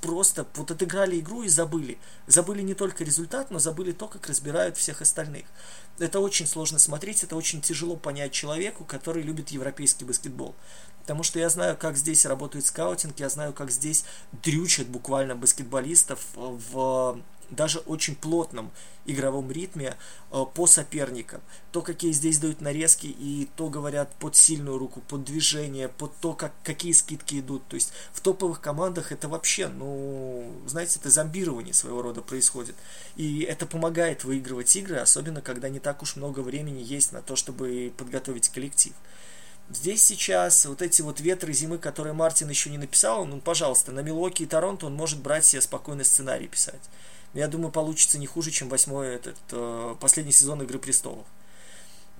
[0.00, 1.98] просто вот отыграли игру и забыли.
[2.26, 5.44] Забыли не только результат, но забыли то, как разбирают всех остальных.
[5.98, 10.54] Это очень сложно смотреть, это очень тяжело понять человеку, который любит европейский баскетбол.
[11.00, 14.04] Потому что я знаю, как здесь работает скаутинг, я знаю, как здесь
[14.42, 18.70] дрючат буквально баскетболистов в даже очень плотном
[19.06, 19.96] игровом ритме
[20.30, 21.40] э, по соперникам.
[21.72, 26.32] То, какие здесь дают нарезки, и то говорят под сильную руку, под движение, под то,
[26.34, 27.66] как, какие скидки идут.
[27.68, 32.74] То есть в топовых командах это вообще, ну, знаете, это зомбирование своего рода происходит.
[33.16, 37.36] И это помогает выигрывать игры, особенно когда не так уж много времени есть на то,
[37.36, 38.92] чтобы подготовить коллектив.
[39.68, 43.98] Здесь сейчас вот эти вот ветры зимы, которые Мартин еще не написал, ну, пожалуйста, на
[44.00, 46.80] Милоки и Торонто он может брать себе спокойно сценарий писать.
[47.34, 51.26] Я думаю, получится не хуже, чем восьмой этот э, последний сезон Игры престолов.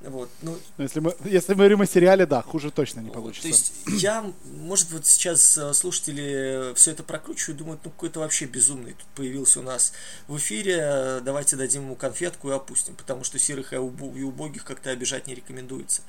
[0.03, 3.43] Вот, ну, ну, если, мы, если мы говорим о сериале, да, хуже точно не получится.
[3.43, 8.45] То есть я, может, вот сейчас э, слушатели все это прокручивают, думают, ну какой-то вообще
[8.45, 9.95] безумный тут появился у нас
[10.29, 15.27] в эфире, давайте дадим ему конфетку и опустим, потому что серых и убогих как-то обижать
[15.27, 16.03] не рекомендуется.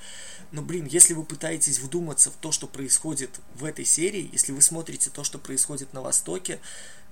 [0.52, 4.62] Но, блин, если вы пытаетесь вдуматься в то, что происходит в этой серии, если вы
[4.62, 6.60] смотрите то, что происходит на Востоке,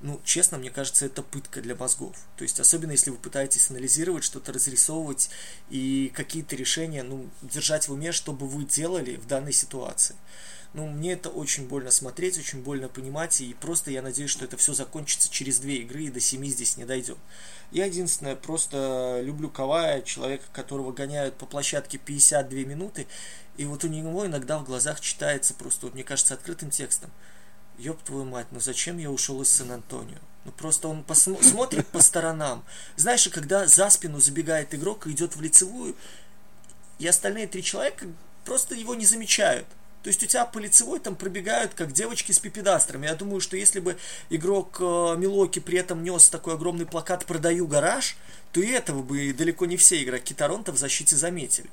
[0.01, 2.15] ну, честно, мне кажется, это пытка для мозгов.
[2.37, 5.29] То есть, особенно если вы пытаетесь анализировать, что-то разрисовывать
[5.69, 10.15] и какие-то решения, ну, держать в уме, что бы вы делали в данной ситуации.
[10.73, 14.57] Ну, мне это очень больно смотреть, очень больно понимать, и просто я надеюсь, что это
[14.57, 17.17] все закончится через две игры, и до семи здесь не дойдем.
[17.71, 23.07] Я единственное, просто люблю Кавая, человека, которого гоняют по площадке 52 минуты,
[23.55, 27.09] и вот у него иногда в глазах читается просто, вот, мне кажется, открытым текстом–
[27.77, 30.17] ёб твою мать, ну зачем я ушел из Сан-Антонио?
[30.45, 32.63] Ну просто он посмо- смотрит по сторонам.
[32.95, 35.95] Знаешь, когда за спину забегает игрок и идет в лицевую,
[36.99, 38.05] и остальные три человека
[38.45, 39.67] просто его не замечают.
[40.03, 43.07] То есть у тебя по лицевой там пробегают, как девочки с пипедастрами.
[43.07, 43.97] Я думаю, что если бы
[44.29, 48.15] игрок э, Милоки при этом нес такой огромный плакат «Продаю гараж»,
[48.51, 51.71] то и этого бы далеко не все игроки Торонто в защите заметили.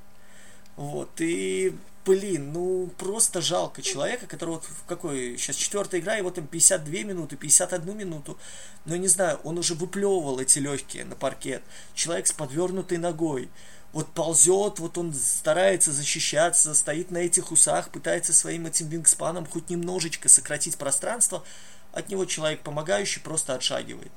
[0.77, 6.31] Вот, и блин, ну просто жалко человека, который вот в какой, сейчас четвертая игра, его
[6.31, 8.39] там 52 минуты, 51 минуту,
[8.85, 11.63] но не знаю, он уже выплевывал эти легкие на паркет.
[11.95, 13.51] Человек с подвернутой ногой,
[13.93, 19.71] вот ползет, вот он старается защищаться, стоит на этих усах, пытается своим этим вингспаном хоть
[19.71, 21.45] немножечко сократить пространство,
[21.93, 24.13] от него человек помогающий просто отшагивает.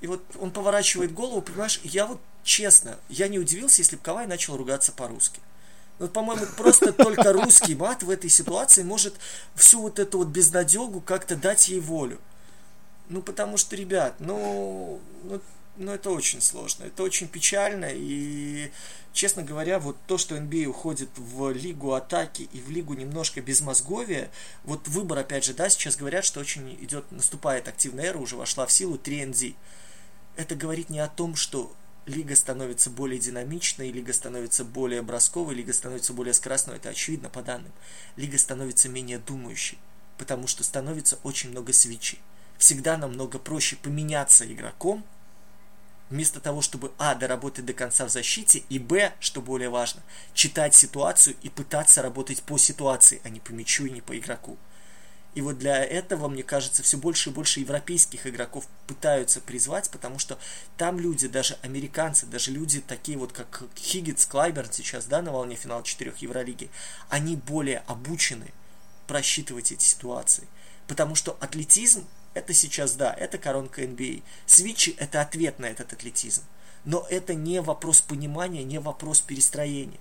[0.00, 4.26] И вот он поворачивает голову, понимаешь, я вот честно, я не удивился, если бы Кавай
[4.26, 5.40] начал ругаться по-русски.
[6.00, 9.14] Вот, ну, по-моему, просто только русский мат в этой ситуации может
[9.54, 12.18] всю вот эту вот безнадегу как-то дать ей волю.
[13.10, 15.40] Ну, потому что, ребят, ну, ну,
[15.76, 18.70] ну, это очень сложно, это очень печально, и,
[19.12, 23.60] честно говоря, вот то, что NBA уходит в лигу атаки и в лигу немножко без
[23.60, 24.30] мозговия,
[24.64, 28.64] вот выбор, опять же, да, сейчас говорят, что очень идет, наступает активная эра, уже вошла
[28.64, 29.54] в силу 3ND.
[30.36, 31.70] Это говорит не о том, что
[32.06, 36.76] лига становится более динамичной, лига становится более бросковой, лига становится более скоростной.
[36.76, 37.72] Это очевидно по данным.
[38.16, 39.78] Лига становится менее думающей,
[40.18, 42.20] потому что становится очень много свечей.
[42.58, 45.04] Всегда намного проще поменяться игроком,
[46.10, 47.14] вместо того, чтобы а.
[47.14, 49.14] доработать до конца в защите, и б.
[49.20, 50.02] что более важно,
[50.34, 54.58] читать ситуацию и пытаться работать по ситуации, а не по мячу и не по игроку.
[55.34, 60.18] И вот для этого, мне кажется, все больше и больше европейских игроков пытаются призвать, потому
[60.18, 60.38] что
[60.76, 65.54] там люди, даже американцы, даже люди такие вот, как Хиггетс, Клайберн сейчас, да, на волне
[65.54, 66.68] финала четырех Евролиги,
[67.08, 68.52] они более обучены
[69.06, 70.48] просчитывать эти ситуации.
[70.88, 74.24] Потому что атлетизм, это сейчас, да, это коронка NBA.
[74.46, 76.42] Свитчи– это ответ на этот атлетизм.
[76.84, 80.00] Но это не вопрос понимания, не вопрос перестроения.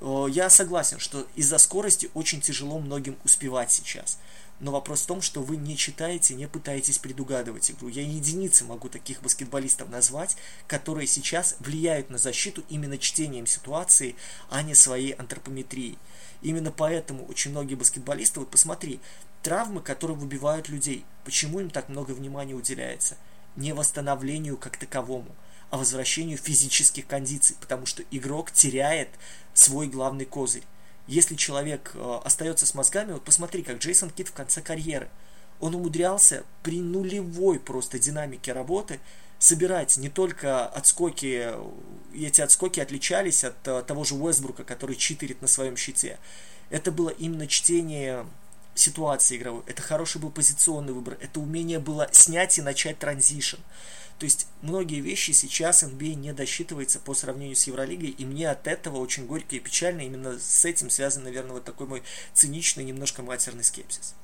[0.00, 4.18] Я согласен, что из-за скорости очень тяжело многим успевать сейчас–
[4.58, 7.88] но вопрос в том, что вы не читаете, не пытаетесь предугадывать игру.
[7.88, 14.16] Я единицы могу таких баскетболистов назвать, которые сейчас влияют на защиту именно чтением ситуации,
[14.48, 15.98] а не своей антропометрией.
[16.42, 19.00] Именно поэтому очень многие баскетболисты, вот посмотри,
[19.42, 21.04] травмы, которые выбивают людей.
[21.24, 23.16] Почему им так много внимания уделяется?
[23.56, 25.34] Не восстановлению как таковому,
[25.70, 29.10] а возвращению физических кондиций, потому что игрок теряет
[29.54, 30.64] свой главный козырь.
[31.06, 35.08] Если человек э, остается с мозгами, вот посмотри, как Джейсон Кит в конце карьеры.
[35.60, 39.00] Он умудрялся при нулевой просто динамике работы
[39.38, 41.52] собирать не только отскоки,
[42.12, 46.18] и эти отскоки отличались от э, того же Уэсбрука, который читерит на своем щите.
[46.70, 48.26] Это было именно чтение
[48.74, 49.62] ситуации игровой.
[49.66, 51.16] Это хороший был позиционный выбор.
[51.20, 53.58] Это умение было снять и начать транзишн.
[54.18, 58.66] То есть многие вещи сейчас NBA не досчитывается по сравнению с Евролигой, и мне от
[58.66, 60.02] этого очень горько и печально.
[60.02, 62.02] Именно с этим связан, наверное, вот такой мой
[62.32, 64.14] циничный, немножко матерный скепсис.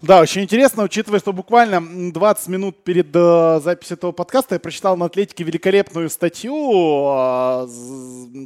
[0.00, 4.96] Да, очень интересно, учитывая, что буквально 20 минут перед э, записью этого подкаста я прочитал
[4.96, 7.66] на Атлетике великолепную статью, э,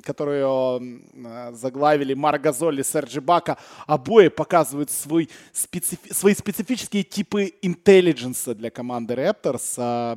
[0.02, 3.58] которую э, заглавили Марго Золли и Серджи Бака.
[3.86, 9.72] Обои показывают свой специфи- свои специфические типы интеллидженса для команды Raptors.
[9.82, 10.14] Э,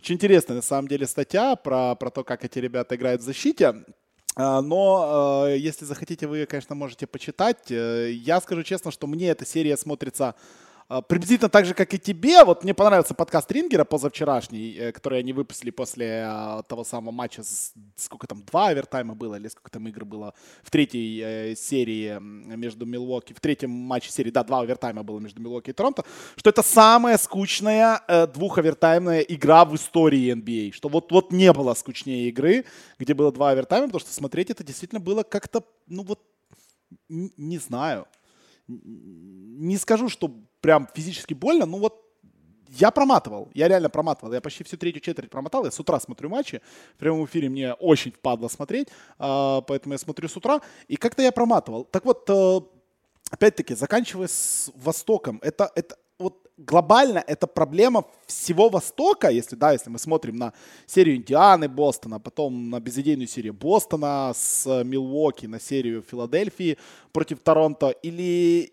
[0.00, 3.74] очень интересная, на самом деле, статья про, про то, как эти ребята играют в защите.
[4.36, 7.70] А, но э, если захотите, вы, конечно, можете почитать.
[7.70, 10.34] Э, я скажу честно, что мне эта серия смотрится
[11.08, 12.44] приблизительно так же, как и тебе.
[12.44, 17.42] Вот мне понравился подкаст Рингера позавчерашний, э, который они выпустили после а, того самого матча.
[17.96, 22.84] Сколько там, два овертайма было или сколько там игр было в третьей э, серии между
[22.84, 23.32] Милуоки.
[23.32, 26.04] В третьем матче серии, да, два овертайма было между Милуоки и Торонто.
[26.36, 30.72] Что это самая скучная э, двуховертаймная игра в истории NBA.
[30.72, 32.66] Что вот, вот не было скучнее игры,
[32.98, 36.20] где было два овертайма, потому что смотреть это действительно было как-то, ну вот,
[37.08, 38.06] не знаю
[38.68, 42.04] не скажу, что прям физически больно, ну вот
[42.68, 44.32] я проматывал, я реально проматывал.
[44.32, 45.64] Я почти всю третью четверть промотал.
[45.64, 46.60] Я с утра смотрю матчи.
[46.94, 50.60] В прямом эфире мне очень впадло смотреть, а, поэтому я смотрю с утра.
[50.88, 51.84] И как-то я проматывал.
[51.84, 52.60] Так вот, э,
[53.30, 55.96] опять-таки, заканчивая с Востоком, это, это
[56.56, 60.52] глобально это проблема всего Востока, если, да, если мы смотрим на
[60.86, 66.78] серию Индианы, Бостона, потом на безыдейную серию Бостона с Милуоки, на серию Филадельфии
[67.12, 68.72] против Торонто, или,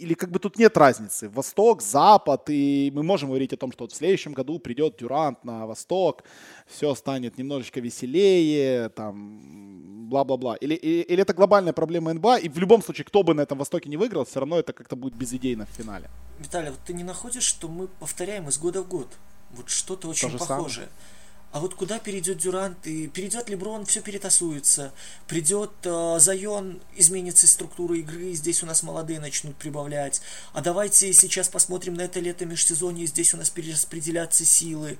[0.00, 1.28] или как бы тут нет разницы.
[1.28, 5.44] Восток, Запад, и мы можем говорить о том, что вот в следующем году придет Дюрант
[5.44, 6.24] на Восток,
[6.66, 10.56] все станет немножечко веселее, там, бла-бла-бла.
[10.56, 13.58] Или, или, или это глобальная проблема НБА, и в любом случае, кто бы на этом
[13.58, 16.10] Востоке не выиграл, все равно это как-то будет безидейно в финале.
[16.38, 19.08] Виталий, вот ты не находишь, что мы повторяем из года в год?
[19.50, 20.88] Вот что-то очень То похожее.
[20.88, 21.19] Самое.
[21.52, 24.92] А вот куда перейдет Дюрант и перейдет Леброн, все перетасуется.
[25.26, 30.22] Придет э, Зайон, изменится структура игры, здесь у нас молодые начнут прибавлять.
[30.52, 34.98] А давайте сейчас посмотрим на это лето межсезонье, здесь у нас перераспределятся силы.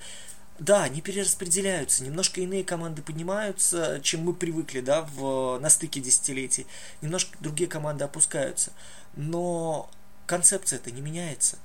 [0.58, 2.04] Да, они перераспределяются.
[2.04, 6.66] Немножко иные команды поднимаются, чем мы привыкли, да, в, на стыке десятилетий.
[7.00, 8.72] Немножко другие команды опускаются.
[9.14, 9.88] Но
[10.26, 11.58] концепция это не меняется.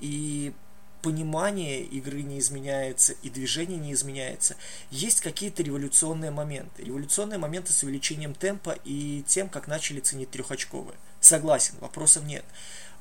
[0.00, 0.52] И
[1.04, 4.56] понимание игры не изменяется и движение не изменяется.
[4.90, 6.82] Есть какие-то революционные моменты.
[6.82, 10.96] Революционные моменты с увеличением темпа и тем, как начали ценить трехочковые.
[11.20, 12.42] Согласен, вопросов нет.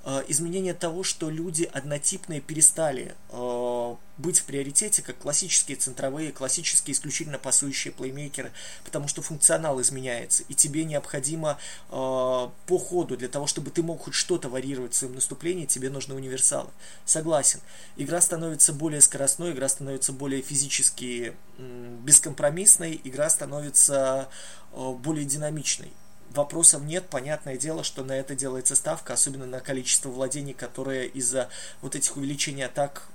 [0.05, 6.93] Э, изменение того, что люди однотипные перестали э, быть в приоритете, как классические центровые, классические
[6.93, 8.51] исключительно пасующие плеймейкеры,
[8.83, 11.57] потому что функционал изменяется, и тебе необходимо
[11.89, 15.89] э, по ходу, для того, чтобы ты мог хоть что-то варьировать в своем наступлении, тебе
[15.89, 16.69] нужны универсалы.
[17.05, 17.61] Согласен.
[17.95, 24.27] Игра становится более скоростной, игра становится более физически бескомпромиссной, игра становится
[24.73, 25.93] более динамичной
[26.33, 27.07] вопросов нет.
[27.09, 31.49] Понятное дело, что на это делается ставка, особенно на количество владений, которые из-за
[31.81, 33.07] вот этих увеличений атак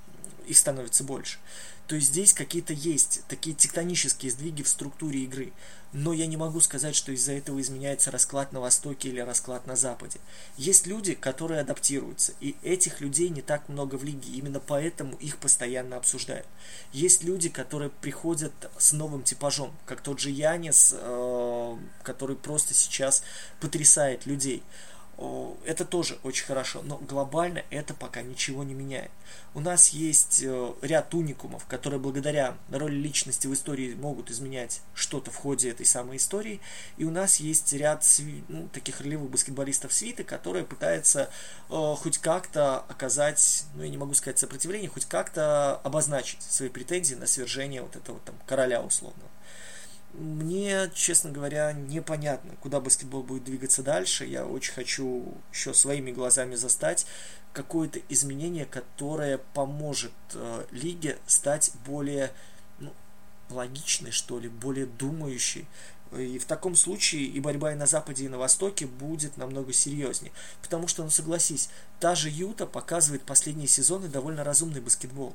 [0.46, 1.38] их становится больше.
[1.88, 5.54] То здесь какие-то есть такие тектонические сдвиги в структуре игры.
[5.94, 9.74] Но я не могу сказать, что из-за этого изменяется расклад на Востоке или расклад на
[9.74, 10.20] Западе.
[10.58, 15.38] Есть люди, которые адаптируются, и этих людей не так много в лиге, именно поэтому их
[15.38, 16.46] постоянно обсуждают.
[16.92, 23.22] Есть люди, которые приходят с новым типажом, как тот же Янис, э, который просто сейчас
[23.60, 24.62] потрясает людей
[25.64, 29.10] это тоже очень хорошо, но глобально это пока ничего не меняет.
[29.52, 35.32] У нас есть э, ряд уникумов, которые благодаря роли личности в истории могут изменять что-то
[35.32, 36.60] в ходе этой самой истории,
[36.96, 38.04] и у нас есть ряд
[38.48, 41.30] ну, таких ролевых баскетболистов свиты, которые пытаются
[41.68, 47.16] э, хоть как-то оказать, ну я не могу сказать сопротивление, хоть как-то обозначить свои претензии
[47.16, 49.28] на свержение вот этого там короля условного.
[50.14, 54.24] Мне, честно говоря, непонятно, куда баскетбол будет двигаться дальше.
[54.24, 57.06] Я очень хочу еще своими глазами застать
[57.52, 62.32] какое-то изменение, которое поможет э, лиге стать более
[62.78, 62.92] ну,
[63.50, 65.66] логичной, что ли, более думающей,
[66.16, 70.32] И в таком случае и борьба и на Западе, и на Востоке будет намного серьезнее.
[70.62, 71.68] Потому что, ну согласись,
[72.00, 75.34] та же Юта показывает последние сезоны довольно разумный баскетбол.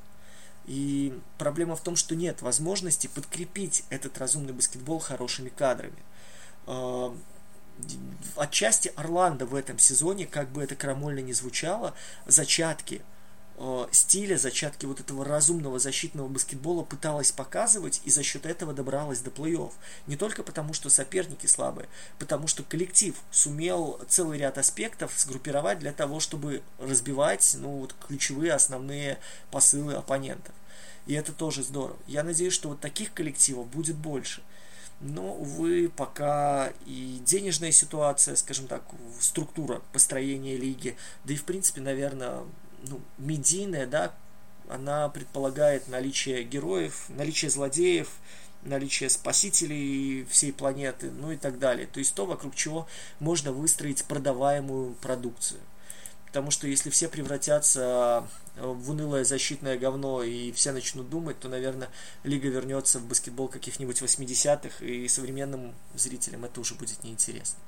[0.65, 6.01] И проблема в том, что нет возможности подкрепить этот разумный баскетбол хорошими кадрами.
[6.67, 7.15] А,
[8.37, 11.93] отчасти Орландо в этом сезоне, как бы это крамольно не звучало,
[12.25, 13.01] зачатки
[13.55, 19.19] Э, стиля, зачатки вот этого разумного защитного баскетбола пыталась показывать и за счет этого добралась
[19.19, 19.71] до плей-офф.
[20.07, 21.87] Не только потому, что соперники слабые,
[22.17, 28.53] потому что коллектив сумел целый ряд аспектов сгруппировать для того, чтобы разбивать ну, вот, ключевые
[28.53, 29.19] основные
[29.51, 30.53] посылы оппонентов.
[31.05, 31.97] И это тоже здорово.
[32.07, 34.41] Я надеюсь, что вот таких коллективов будет больше.
[35.01, 38.83] Но, увы, пока и денежная ситуация, скажем так,
[39.19, 40.95] структура построения лиги,
[41.25, 42.43] да и, в принципе, наверное,
[42.87, 44.13] ну, медийная, да,
[44.69, 48.09] она предполагает наличие героев, наличие злодеев,
[48.63, 51.87] наличие спасителей всей планеты, ну и так далее.
[51.87, 52.87] То есть то, вокруг чего
[53.19, 55.59] можно выстроить продаваемую продукцию.
[56.33, 58.27] Потому что если все превратятся
[58.57, 61.89] в унылое защитное говно и все начнут думать, то, наверное,
[62.23, 67.59] лига вернется в баскетбол каких-нибудь 80-х, и современным зрителям это уже будет неинтересно.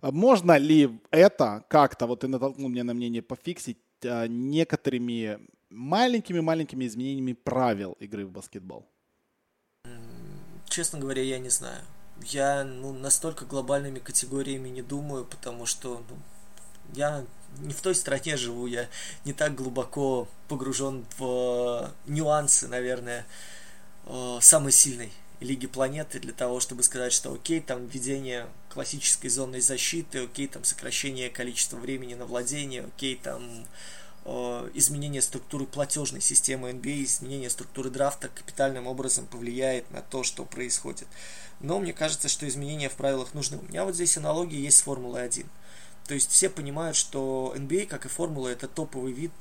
[0.00, 6.86] А можно ли это как-то, вот ты натолкнул меня на мнение, пофиксить а, некоторыми маленькими-маленькими
[6.86, 8.88] изменениями правил игры в баскетбол?
[10.70, 11.82] Честно говоря, я не знаю.
[12.22, 16.16] Я ну, настолько глобальными категориями не думаю, потому что ну,
[16.94, 17.24] я
[17.60, 18.88] не в той стране живу, я
[19.24, 23.26] не так глубоко погружен в нюансы, наверное,
[24.06, 29.60] э, самой сильной лиги планеты для того, чтобы сказать, что окей, там введение классической зонной
[29.60, 33.66] защиты, окей, там сокращение количества времени на владение, окей, там
[34.24, 40.22] э, изменение структуры платежной системы NBA, а, изменение структуры драфта капитальным образом повлияет на то,
[40.22, 41.06] что происходит.
[41.60, 43.58] Но мне кажется, что изменения в правилах нужны.
[43.58, 45.46] У меня вот здесь аналогия есть с Формулой 1.
[46.06, 49.32] То есть все понимают, что NBA, а, как и Формула, это топовый вид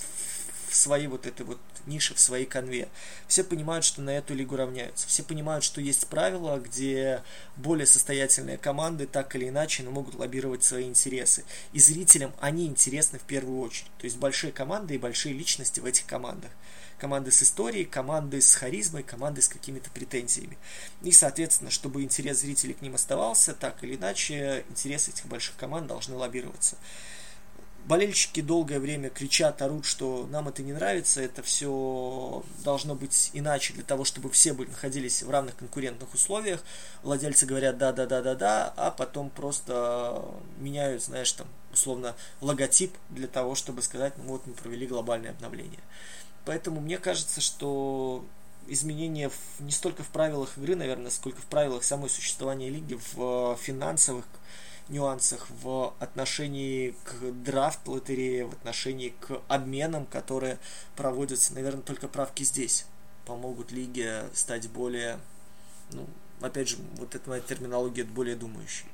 [0.70, 2.88] в своей вот этой вот нише, в своей конве.
[3.28, 5.08] Все понимают, что на эту лигу равняются.
[5.08, 7.22] Все понимают, что есть правила, где
[7.58, 11.44] более состоятельные команды так или иначе но могут лоббировать свои интересы.
[11.74, 13.92] И зрителям они интересны в первую очередь.
[14.00, 16.52] То есть большие команды и большие личности в этих командах
[17.04, 20.58] команды с историей, команды с харизмой, команды с какими-то претензиями.
[21.02, 25.88] И, соответственно, чтобы интерес зрителей к ним оставался, так или иначе, интересы этих больших команд
[25.88, 26.78] должны лоббироваться
[27.86, 33.74] болельщики долгое время кричат, орут, что нам это не нравится, это все должно быть иначе
[33.74, 36.64] для того, чтобы все были, находились в равных конкурентных условиях.
[37.02, 40.24] Владельцы говорят да, да, да, да, да, а потом просто
[40.60, 45.82] меняют, знаешь, там, условно, логотип для того, чтобы сказать, ну вот мы провели глобальное обновление.
[46.46, 48.26] Поэтому мне кажется, что
[48.68, 53.58] изменения в, не столько в правилах игры, наверное, сколько в правилах самой существования лиги, в
[53.62, 54.26] финансовых
[54.90, 57.14] нюансах в отношении к
[57.44, 60.60] драфт лотерее, в отношении к обменам, которые
[60.96, 61.54] проводятся.
[61.54, 62.86] Наверное, только правки здесь
[63.26, 65.20] помогут лиге стать более,
[65.92, 66.06] ну,
[66.42, 68.86] опять же, вот эта моя терминология более думающей.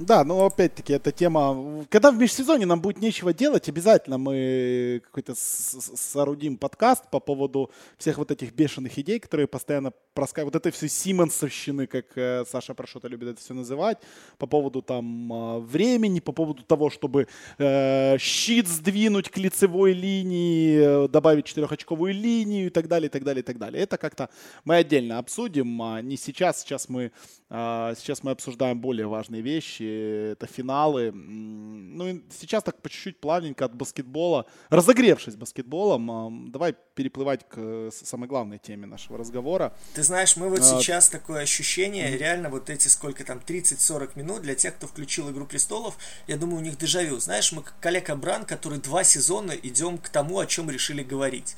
[0.00, 1.84] Да, но опять-таки эта тема...
[1.90, 8.16] Когда в межсезоне нам будет нечего делать, обязательно мы какой-то соорудим подкаст по поводу всех
[8.16, 10.54] вот этих бешеных идей, которые постоянно проскакивают.
[10.54, 13.98] Вот этой всей Симонсовщины, как э, Саша Прошота любит это все называть,
[14.38, 17.28] по поводу там э, времени, по поводу того, чтобы
[17.58, 23.22] э, щит сдвинуть к лицевой линии, э, добавить четырехочковую линию и так далее, и так
[23.22, 23.82] далее, и так далее.
[23.82, 24.30] Это как-то
[24.64, 26.62] мы отдельно обсудим, а не сейчас.
[26.62, 27.12] Сейчас мы,
[27.50, 29.89] э, сейчас мы обсуждаем более важные вещи
[30.32, 31.12] это финалы.
[31.12, 38.28] Ну и сейчас так по чуть-чуть плавненько от баскетбола, разогревшись баскетболом, давай переплывать к самой
[38.28, 39.72] главной теме нашего разговора.
[39.94, 40.62] Ты знаешь, мы вот а...
[40.62, 42.18] сейчас такое ощущение, mm-hmm.
[42.18, 46.58] реально вот эти сколько там, 30-40 минут для тех, кто включил «Игру престолов», я думаю,
[46.58, 47.18] у них дежавю.
[47.20, 51.56] Знаешь, мы как коллега Бран, который два сезона идем к тому, о чем решили говорить.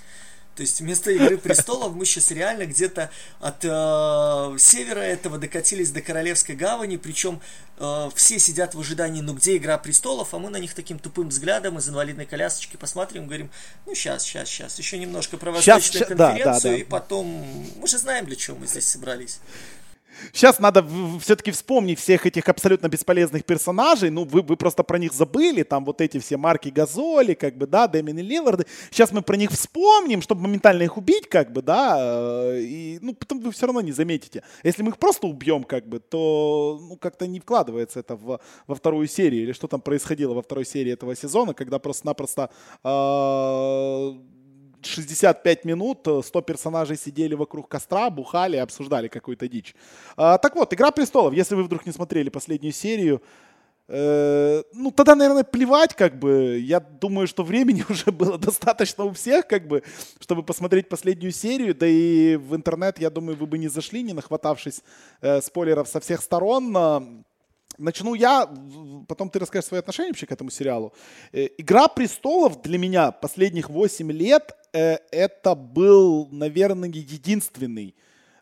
[0.55, 6.03] То есть вместо Игры престолов мы сейчас реально где-то от э, севера этого докатились до
[6.03, 7.41] Королевской гавани, причем
[7.79, 11.31] э, все сидят в ожидании, ну где Игра престолов, а мы на них таким тупым
[11.31, 13.51] взглядом из инвалидной колясочки посмотрим, говорим,
[13.87, 16.77] ну сейчас, сейчас, сейчас, еще немножко про восточную конференцию, да, да, да.
[16.77, 17.27] и потом
[17.77, 19.41] мы же знаем, для чего мы здесь собрались.
[20.33, 20.87] Сейчас надо
[21.21, 24.11] все-таки вспомнить всех этих абсолютно бесполезных персонажей.
[24.11, 25.63] Ну, вы, вы просто про них забыли.
[25.63, 28.67] Там вот эти все марки Газоли, как бы, да, Дэмин и Лилларды.
[28.91, 31.97] Сейчас мы про них вспомним, чтобы моментально их убить, как бы, да.
[31.99, 34.43] Э, и, ну, потом вы все равно не заметите.
[34.63, 38.75] Если мы их просто убьем, как бы, то, ну, как-то не вкладывается это в, во
[38.75, 39.43] вторую серию.
[39.43, 42.51] Или что там происходило во второй серии этого сезона, когда просто-напросто
[42.85, 44.13] э,
[44.87, 49.75] 65 минут 100 персонажей сидели вокруг костра, бухали, обсуждали какую-то дичь.
[50.17, 53.23] А, так вот, «Игра престолов», если вы вдруг не смотрели последнюю серию,
[53.89, 56.59] э, ну, тогда, наверное, плевать, как бы.
[56.59, 59.83] Я думаю, что времени уже было достаточно у всех, как бы,
[60.21, 61.75] чтобы посмотреть последнюю серию.
[61.75, 64.83] Да и в интернет, я думаю, вы бы не зашли, не нахватавшись
[65.21, 67.25] э, спойлеров со всех сторон.
[67.83, 68.49] Начну я,
[69.09, 70.93] потом ты расскажешь свои отношения вообще к этому сериалу.
[71.33, 77.97] Э, «Игра престолов» для меня последних 8 лет э, это был, наверное, единственный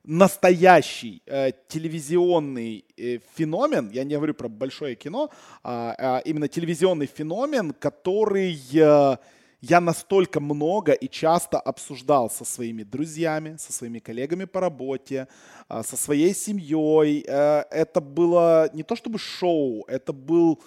[0.05, 5.30] настоящий э, телевизионный э, феномен, я не говорю про большое кино,
[5.62, 9.16] а, а именно телевизионный феномен, который э,
[9.61, 15.29] я настолько много и часто обсуждал со своими друзьями, со своими коллегами по работе,
[15.69, 17.25] э, со своей семьей.
[17.27, 20.63] Э, это было не то чтобы шоу, это был,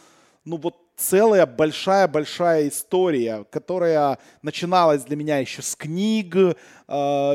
[0.46, 6.54] ну вот целая большая-большая история, которая начиналась для меня еще с книг, э,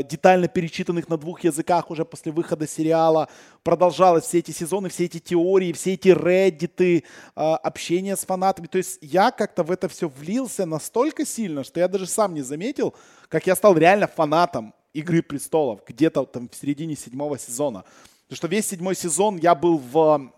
[0.08, 3.28] детально перечитанных на двух языках уже после выхода сериала,
[3.62, 7.02] продолжалась все эти сезоны, все эти теории, все эти реддиты, э,
[7.34, 8.66] общение с фанатами.
[8.66, 12.42] То есть я как-то в это все влился настолько сильно, что я даже сам не
[12.42, 12.94] заметил,
[13.28, 17.84] как я стал реально фанатом «Игры престолов» где-то там в середине седьмого сезона.
[18.24, 20.32] Потому что весь седьмой сезон я был в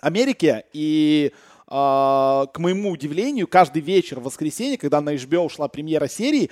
[0.00, 1.32] Америке, и
[1.68, 6.50] к моему удивлению, каждый вечер в воскресенье, когда на HBO шла премьера серии,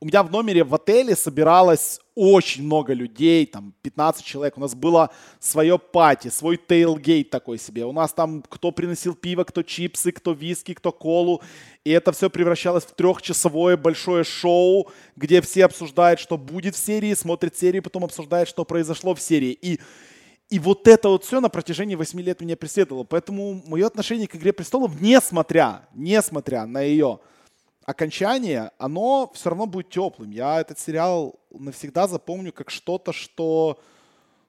[0.00, 4.58] у меня в номере в отеле собиралось очень много людей, там 15 человек.
[4.58, 7.84] У нас было свое пати, свой тейлгейт такой себе.
[7.86, 11.42] У нас там кто приносил пиво, кто чипсы, кто виски, кто колу.
[11.84, 17.14] И это все превращалось в трехчасовое большое шоу, где все обсуждают, что будет в серии,
[17.14, 19.52] смотрят серию, потом обсуждают, что произошло в серии.
[19.52, 19.80] И
[20.54, 23.02] и вот это вот все на протяжении 8 лет меня преследовало.
[23.02, 27.18] Поэтому мое отношение к «Игре престолов», несмотря, несмотря на ее
[27.84, 30.30] окончание, оно все равно будет теплым.
[30.30, 33.80] Я этот сериал навсегда запомню как что-то, что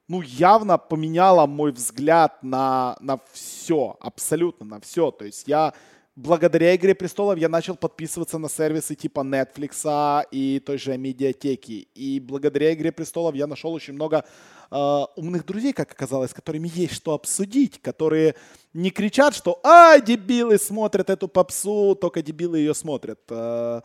[0.06, 5.10] ну, явно поменяло мой взгляд на, на все, абсолютно на все.
[5.10, 5.74] То есть я
[6.16, 11.88] благодаря «Игре престолов» я начал подписываться на сервисы типа Netflix и той же медиатеки.
[11.94, 14.24] И благодаря «Игре престолов» я нашел очень много
[14.70, 18.34] э, умных друзей, как оказалось, с которыми есть что обсудить, которые
[18.72, 23.20] не кричат, что «А, дебилы смотрят эту попсу, только дебилы ее смотрят».
[23.28, 23.82] Э,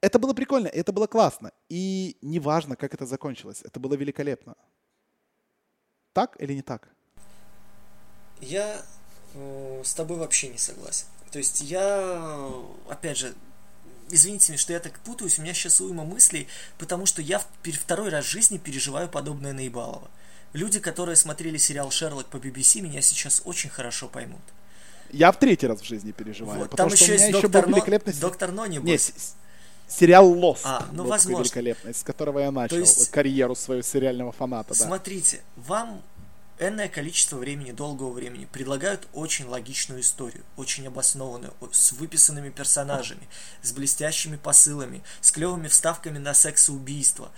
[0.00, 1.52] это было прикольно, это было классно.
[1.68, 4.54] И неважно, как это закончилось, это было великолепно.
[6.12, 6.88] Так или не так?
[8.40, 8.82] Я
[9.34, 11.06] э, с тобой вообще не согласен.
[11.30, 12.52] То есть я,
[12.88, 13.34] опять же,
[14.10, 18.10] извините меня, что я так путаюсь, у меня сейчас уйма мыслей, потому что я второй
[18.10, 20.10] раз в жизни переживаю подобное Наибалово.
[20.52, 24.40] Люди, которые смотрели сериал «Шерлок» по BBC, меня сейчас очень хорошо поймут.
[25.12, 26.60] Я в третий раз в жизни переживаю.
[26.60, 28.12] Вот, там еще есть доктор, еще Но...
[28.20, 28.86] доктор Но, небось.
[28.86, 29.14] Нет,
[29.88, 30.62] сериал «Лост».
[30.64, 31.44] А, ну, возможно.
[31.44, 33.10] великолепный, с которого я начал есть...
[33.10, 34.74] карьеру своего сериального фаната.
[34.74, 35.62] Смотрите, да.
[35.66, 36.02] вам
[36.60, 43.26] энное количество времени, долгого времени, предлагают очень логичную историю, очень обоснованную, с выписанными персонажами,
[43.62, 47.32] с блестящими посылами, с клевыми вставками на секс и убийство.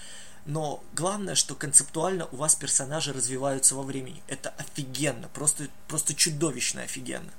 [0.44, 4.24] Но главное, что концептуально у вас персонажи развиваются во времени.
[4.26, 7.32] Это офигенно, просто, просто чудовищно офигенно.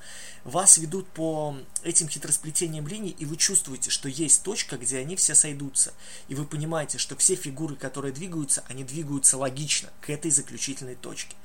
[0.45, 5.35] Вас ведут по этим хитросплетениям линий, и вы чувствуете, что есть точка, где они все
[5.35, 5.93] сойдутся.
[6.29, 11.35] И вы понимаете, что все фигуры, которые двигаются, они двигаются логично к этой заключительной точке.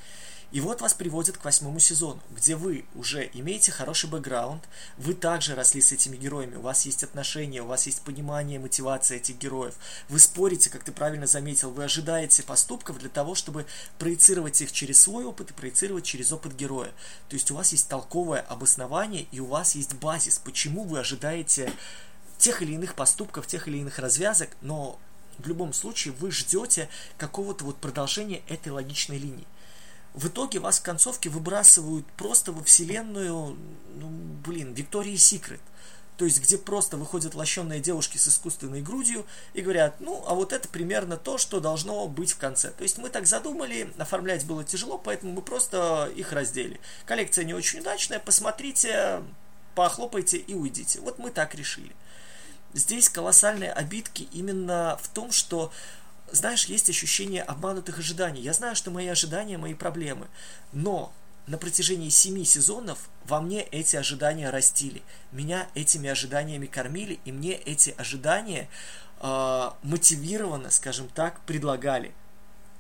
[0.51, 5.55] И вот вас приводят к восьмому сезону, где вы уже имеете хороший бэкграунд, вы также
[5.55, 9.75] росли с этими героями, у вас есть отношения, у вас есть понимание, мотивация этих героев.
[10.09, 13.67] Вы спорите, как ты правильно заметил, вы ожидаете поступков для того, чтобы
[13.99, 16.93] проецировать их через свой опыт и проецировать через опыт героя.
[17.29, 21.71] То есть у вас есть толковое обоснование и у вас есть базис, почему вы ожидаете
[22.39, 24.99] тех или иных поступков, тех или иных развязок, но
[25.37, 26.89] в любом случае вы ждете
[27.19, 29.47] какого-то вот продолжения этой логичной линии
[30.19, 33.57] в итоге вас в концовке выбрасывают просто во вселенную,
[33.95, 34.09] ну,
[34.45, 35.61] блин, Виктории Секрет.
[36.17, 40.53] То есть, где просто выходят лощенные девушки с искусственной грудью и говорят, ну, а вот
[40.53, 42.71] это примерно то, что должно быть в конце.
[42.71, 46.81] То есть, мы так задумали, оформлять было тяжело, поэтому мы просто их раздели.
[47.07, 49.23] Коллекция не очень удачная, посмотрите,
[49.77, 50.99] похлопайте и уйдите.
[50.99, 51.95] Вот мы так решили.
[52.75, 55.71] Здесь колоссальные обидки именно в том, что
[56.33, 58.41] знаешь, есть ощущение обманутых ожиданий.
[58.41, 60.29] Я знаю, что мои ожидания, мои проблемы.
[60.73, 61.13] Но
[61.47, 65.03] на протяжении семи сезонов во мне эти ожидания растили.
[65.33, 68.69] Меня этими ожиданиями кормили, и мне эти ожидания
[69.21, 72.15] э, мотивированно, скажем так, предлагали.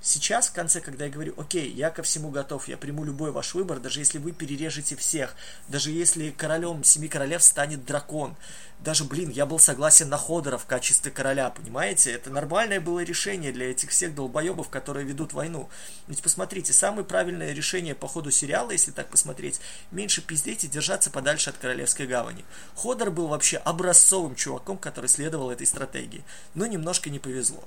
[0.01, 3.55] Сейчас, в конце, когда я говорю, окей, я ко всему готов, я приму любой ваш
[3.55, 5.35] выбор, даже если вы перережете всех,
[5.67, 8.37] даже если королем Семи Королев станет дракон,
[8.79, 12.13] даже, блин, я был согласен на Ходора в качестве короля, понимаете?
[12.13, 15.69] Это нормальное было решение для этих всех долбоебов, которые ведут войну.
[16.07, 21.11] Ведь посмотрите, самое правильное решение по ходу сериала, если так посмотреть, меньше пиздеть и держаться
[21.11, 22.45] подальше от Королевской гавани.
[22.77, 26.23] Ходор был вообще образцовым чуваком, который следовал этой стратегии,
[26.55, 27.65] но немножко не повезло.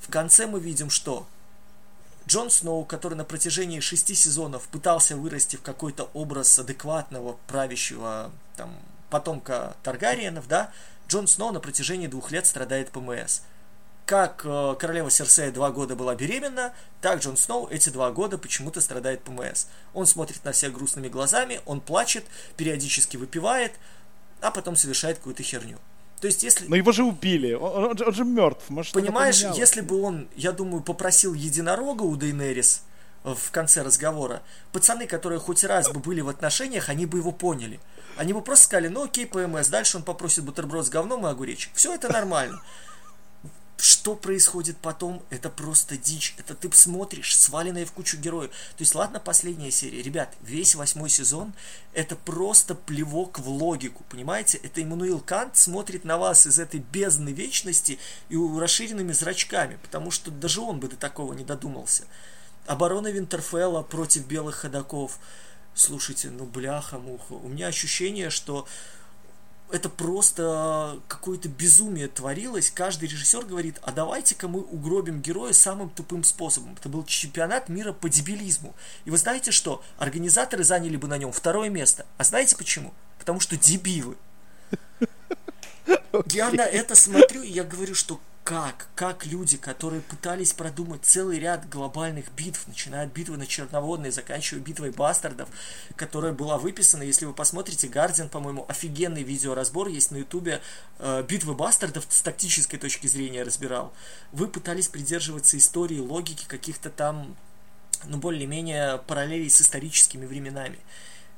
[0.00, 1.26] В конце мы видим, что
[2.26, 8.76] Джон Сноу, который на протяжении шести сезонов пытался вырасти в какой-то образ адекватного правящего там,
[9.08, 10.70] потомка Таргариенов, да,
[11.08, 13.40] Джон Сноу на протяжении двух лет страдает ПМС.
[14.04, 18.82] Как э, королева Серсея два года была беременна, так Джон Сноу эти два года почему-то
[18.82, 19.66] страдает ПМС.
[19.94, 22.26] Он смотрит на всех грустными глазами, он плачет,
[22.58, 23.72] периодически выпивает,
[24.42, 25.78] а потом совершает какую-то херню.
[26.20, 26.66] То есть, если...
[26.66, 28.68] Но его же убили, он, он, он же мертв.
[28.68, 32.82] Может, Понимаешь, если бы он, я думаю, попросил единорога у Дейнерис
[33.24, 34.42] в конце разговора,
[34.72, 37.80] пацаны, которые хоть раз бы были в отношениях, они бы его поняли.
[38.16, 41.70] Они бы просто сказали, ну окей, ПМС, дальше он попросит бутерброд с говном и огуречек.
[41.74, 42.60] Все это нормально.
[43.80, 46.34] Что происходит потом, это просто дичь.
[46.36, 48.50] Это ты смотришь, сваленные в кучу героев.
[48.50, 50.02] То есть, ладно, последняя серия.
[50.02, 51.52] Ребят, весь восьмой сезон
[51.92, 54.58] это просто плевок в логику, понимаете?
[54.64, 60.32] Это Иммануил Кант смотрит на вас из этой бездны вечности и расширенными зрачками, потому что
[60.32, 62.02] даже он бы до такого не додумался.
[62.66, 65.20] Оборона Винтерфелла против белых ходаков.
[65.74, 67.34] Слушайте, ну бляха-муха.
[67.34, 68.66] У меня ощущение, что
[69.70, 72.70] это просто какое-то безумие творилось.
[72.70, 76.76] Каждый режиссер говорит, а давайте-ка мы угробим героя самым тупым способом.
[76.78, 78.74] Это был чемпионат мира по дебилизму.
[79.04, 79.82] И вы знаете что?
[79.98, 82.06] Организаторы заняли бы на нем второе место.
[82.16, 82.94] А знаете почему?
[83.18, 84.16] Потому что дебилы.
[86.26, 91.38] Я на это смотрю, и я говорю, что как, как люди, которые пытались продумать целый
[91.38, 95.50] ряд глобальных битв, начиная от битвы на Черноводной, заканчивая битвой бастардов,
[95.96, 100.62] которая была выписана, если вы посмотрите, Гардиан, по-моему, офигенный видеоразбор есть на ютубе,
[100.98, 103.92] э, битвы бастардов с тактической точки зрения разбирал.
[104.32, 107.36] Вы пытались придерживаться истории, логики каких-то там,
[108.06, 110.78] ну, более-менее параллелей с историческими временами.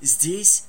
[0.00, 0.66] Здесь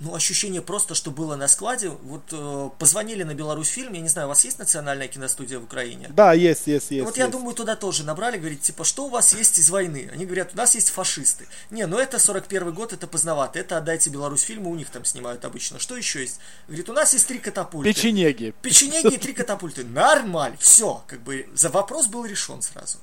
[0.00, 1.88] ну, ощущение просто, что было на складе.
[1.88, 5.64] Вот э, позвонили на Беларусь фильм, я не знаю, у вас есть национальная киностудия в
[5.64, 6.10] Украине?
[6.10, 7.04] Да, есть, есть, есть.
[7.04, 7.18] Вот есть.
[7.18, 10.10] я думаю, туда тоже набрали, говорит, типа, что у вас есть из войны?
[10.12, 11.46] Они говорят, у нас есть фашисты.
[11.70, 15.44] Не, ну это 41 год, это поздновато, это отдайте Беларусь фильму, у них там снимают
[15.44, 15.78] обычно.
[15.78, 16.40] Что еще есть?
[16.66, 17.92] Говорит, у нас есть три катапульты.
[17.92, 18.52] Печенеги.
[18.62, 19.84] Печенеги и три катапульты.
[19.84, 22.98] Нормаль, все, как бы, за вопрос был решен сразу.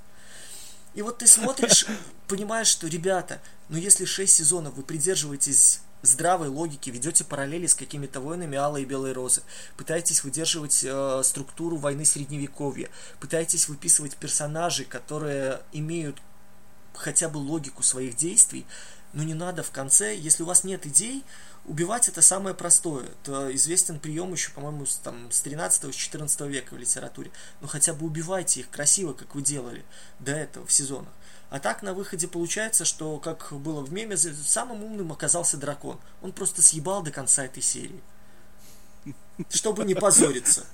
[0.94, 1.86] И вот ты смотришь,
[2.28, 8.20] понимаешь, что, ребята, ну если 6 сезонов вы придерживаетесь здравой логики, ведете параллели с какими-то
[8.20, 9.42] войнами Алой и Белой Розы,
[9.78, 12.90] пытаетесь выдерживать э, структуру войны Средневековья,
[13.20, 16.18] пытаетесь выписывать персонажей, которые имеют
[16.94, 18.66] хотя бы логику своих действий,
[19.14, 21.24] но не надо в конце, если у вас нет идей,
[21.66, 23.06] убивать это самое простое.
[23.22, 27.32] Это известен прием еще, по-моему, с, там, с 13-14 века в литературе.
[27.60, 29.84] Но хотя бы убивайте их красиво, как вы делали
[30.20, 31.12] до этого в сезонах.
[31.52, 36.00] А так на выходе получается, что, как было в меме, самым умным оказался дракон.
[36.22, 38.02] Он просто съебал до конца этой серии.
[39.50, 40.66] Чтобы не позориться.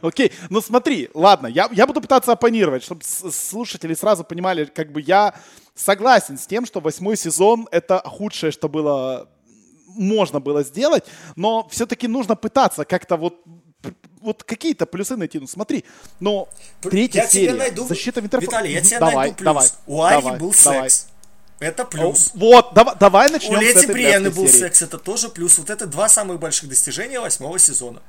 [0.00, 5.02] Окей, ну смотри, ладно, я, я буду пытаться оппонировать, чтобы слушатели сразу понимали, как бы
[5.02, 5.34] я
[5.74, 9.28] согласен с тем, что восьмой сезон это худшее, что было
[9.88, 11.04] можно было сделать,
[11.36, 13.42] но все-таки нужно пытаться как-то вот
[14.20, 15.38] вот какие-то плюсы найти.
[15.38, 15.84] Ну смотри,
[16.20, 16.48] но
[16.80, 17.86] третья я серия, найду...
[17.86, 18.50] защита Винтерфелла.
[18.50, 19.44] Виталий, я тебе давай, найду плюс.
[19.44, 20.90] Давай, У Ари давай, был давай.
[20.90, 21.08] секс.
[21.60, 22.30] Это плюс.
[22.34, 24.60] Вот, давай, давай начнем У Лети Бриены был серии.
[24.60, 25.58] секс, это тоже плюс.
[25.58, 28.00] Вот это два самых больших достижения восьмого сезона.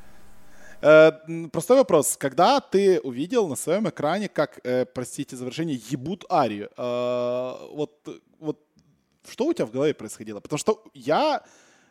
[0.82, 1.12] Э,
[1.52, 2.16] простой вопрос.
[2.18, 8.22] Когда ты увидел на своем экране, как, э, простите за выражение, ебут Арию, э, вот,
[8.40, 8.60] вот
[9.30, 10.40] что у тебя в голове происходило?
[10.40, 11.42] Потому что я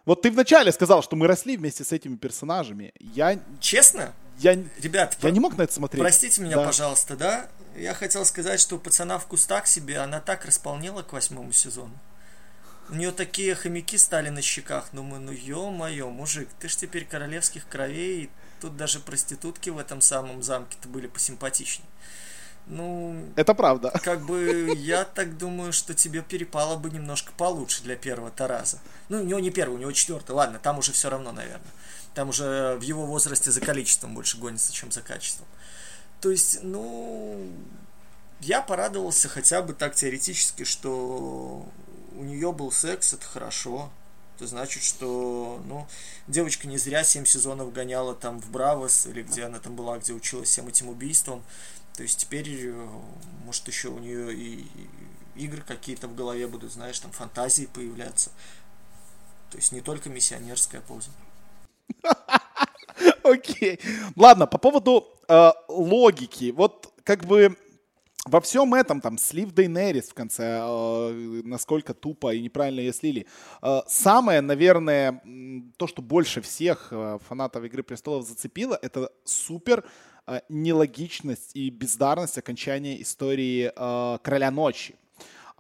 [0.09, 2.95] вот ты вначале сказал, что мы росли вместе с этими персонажами.
[2.99, 3.39] Я...
[3.61, 4.15] Честно?
[4.39, 5.31] Я, Ребят, я про...
[5.31, 6.01] не мог на это смотреть.
[6.01, 6.65] Простите меня, да.
[6.65, 7.49] пожалуйста, да?
[7.77, 11.93] Я хотел сказать, что пацана вкус так себе, она так располнела к восьмому сезону.
[12.89, 14.89] У нее такие хомяки стали на щеках.
[14.93, 18.31] Думаю, ну ё-моё, мужик, ты ж теперь королевских кровей.
[18.63, 21.87] Тут даже проститутки в этом самом замке-то были посимпатичнее.
[22.69, 23.91] Ну, это правда.
[24.05, 28.79] Как бы я так думаю, что тебе перепало бы немножко получше для первого Тараза.
[29.09, 30.33] Ну, у него не первый, у него четвертый.
[30.33, 31.71] Ладно, там уже все равно, наверное.
[32.15, 35.47] Там уже в его возрасте за количеством больше гонится, чем за качеством.
[36.21, 37.49] То есть, ну,
[38.41, 41.67] я порадовался хотя бы так теоретически, что
[42.17, 43.91] у нее был секс, это хорошо.
[44.37, 45.89] Это значит, что, ну,
[46.29, 50.13] девочка не зря 7 сезонов гоняла там в Бравос, или где она там была, где
[50.13, 51.43] училась всем этим убийствам
[51.99, 52.89] То есть теперь, э,
[53.45, 54.65] может, еще у нее и
[55.35, 58.31] игры какие-то в голове будут, знаешь, там фантазии появляться.
[59.51, 61.11] То есть не только миссионерская поза.
[63.25, 63.81] Окей.
[64.15, 66.53] Ладно, по поводу э, логики.
[66.53, 67.57] Вот как бы
[68.27, 73.27] во всем этом, там, слив Дейнерис в конце, э, насколько тупо и неправильно ее слили.
[73.89, 75.21] Самое, наверное,
[75.77, 76.93] то, что больше всех
[77.29, 79.85] фанатов Игры Престолов зацепило, это супер
[80.49, 84.95] нелогичность и бездарность окончания истории э, Короля Ночи.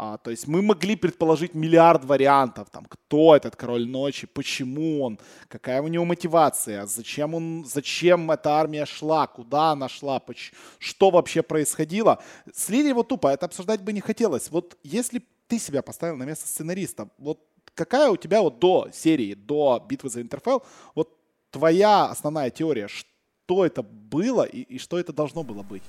[0.00, 5.18] А, то есть мы могли предположить миллиард вариантов, там, кто этот король ночи, почему он,
[5.48, 11.10] какая у него мотивация, зачем он, зачем эта армия шла, куда она шла, поч- что
[11.10, 12.22] вообще происходило.
[12.54, 14.52] Слили его тупо, это обсуждать бы не хотелось.
[14.52, 17.40] Вот если ты себя поставил на место сценариста, вот
[17.74, 20.62] какая у тебя вот до серии, до битвы за Интерфел,
[20.94, 21.12] вот
[21.50, 23.08] твоя основная теория, что
[23.56, 25.82] это было и, и что это должно было быть?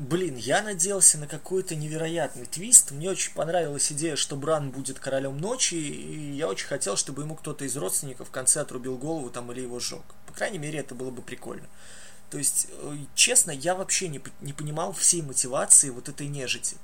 [0.00, 2.90] Блин, я надеялся на какой-то невероятный твист.
[2.90, 7.34] Мне очень понравилась идея, что Бран будет королем ночи, и я очень хотел, чтобы ему
[7.34, 10.02] кто-то из родственников в конце отрубил голову там или его сжег.
[10.26, 11.66] По крайней мере, это было бы прикольно.
[12.30, 16.76] То есть, э, честно, я вообще не, не понимал всей мотивации вот этой нежити.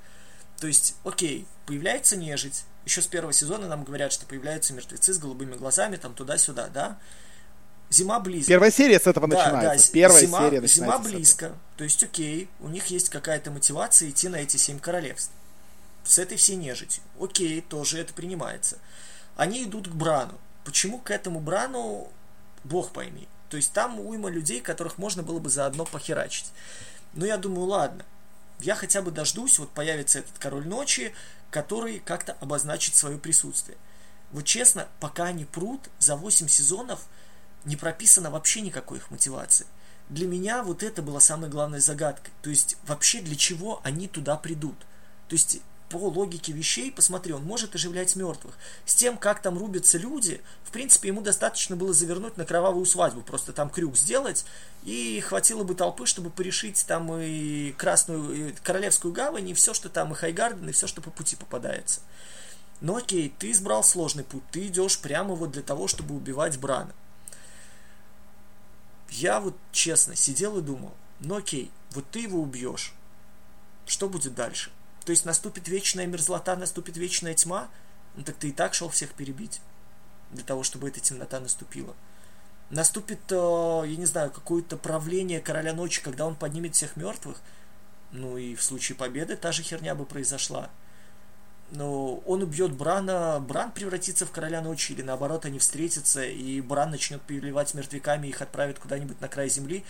[0.59, 2.65] То есть, окей, появляется нежить.
[2.85, 6.99] Еще с первого сезона нам говорят, что появляются мертвецы с голубыми глазами, там туда-сюда, да?
[7.89, 8.49] Зима близко.
[8.49, 9.87] Первая серия с этого да, начинается.
[9.87, 11.03] Да, Первая зима, серия начинается.
[11.03, 11.55] Зима близко.
[11.77, 15.31] То есть, окей, у них есть какая-то мотивация идти на эти семь королевств.
[16.03, 17.01] С этой всей нежитью.
[17.19, 18.77] Окей, тоже это принимается.
[19.35, 20.33] Они идут к Брану.
[20.65, 22.11] Почему к этому Брану,
[22.65, 23.27] бог пойми.
[23.49, 26.47] То есть там уйма людей, которых можно было бы заодно похерачить.
[27.13, 28.03] Но я думаю, ладно,
[28.59, 31.13] я хотя бы дождусь, вот появится этот король ночи,
[31.51, 33.77] который как-то обозначит свое присутствие.
[34.31, 36.99] Вот честно, пока они прут, за 8 сезонов–
[37.67, 39.67] не прописано вообще никакой их мотивации.
[40.09, 42.33] Для меня вот это была самой главной загадкой.
[42.41, 44.77] То есть вообще для чего они туда придут.
[45.27, 45.59] То есть
[45.89, 48.57] по логике вещей, посмотри, он может оживлять мертвых.
[48.85, 53.21] С тем, как там рубятся люди, в принципе, ему достаточно было завернуть на кровавую свадьбу,
[53.21, 54.45] просто там крюк сделать,
[54.83, 59.87] и хватило бы толпы, чтобы порешить там и Красную, и Королевскую гавань, и все, что
[59.89, 62.01] там, и Хайгарден, и все, что по пути попадается.
[62.81, 66.93] Но окей, ты избрал сложный путь, ты идешь прямо вот для того, чтобы убивать Брана.
[69.09, 72.93] Я вот честно сидел и думал, ну окей, вот ты его убьешь,
[73.85, 74.71] что будет дальше?
[75.05, 77.69] То есть наступит вечная мерзлота, наступит вечная тьма?
[78.15, 79.61] Ну так ты и так шел всех перебить,
[80.31, 81.95] для того, чтобы эта темнота наступила.
[82.69, 87.41] Наступит, э, я не знаю, какое-то правление короля ночи, когда он поднимет всех мертвых.
[88.11, 90.69] Ну и в случае победы та же херня бы произошла
[91.71, 96.91] но он убьет Брана, Бран превратится в короля ночи, или наоборот они встретятся, и Бран
[96.91, 99.83] начнет переливать мертвяками, их отправит куда-нибудь на край земли,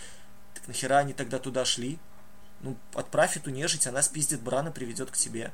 [0.54, 1.98] так нахера они тогда туда шли?
[2.60, 5.52] Ну, отправь эту нежить, она спиздит Брана, приведет к тебе.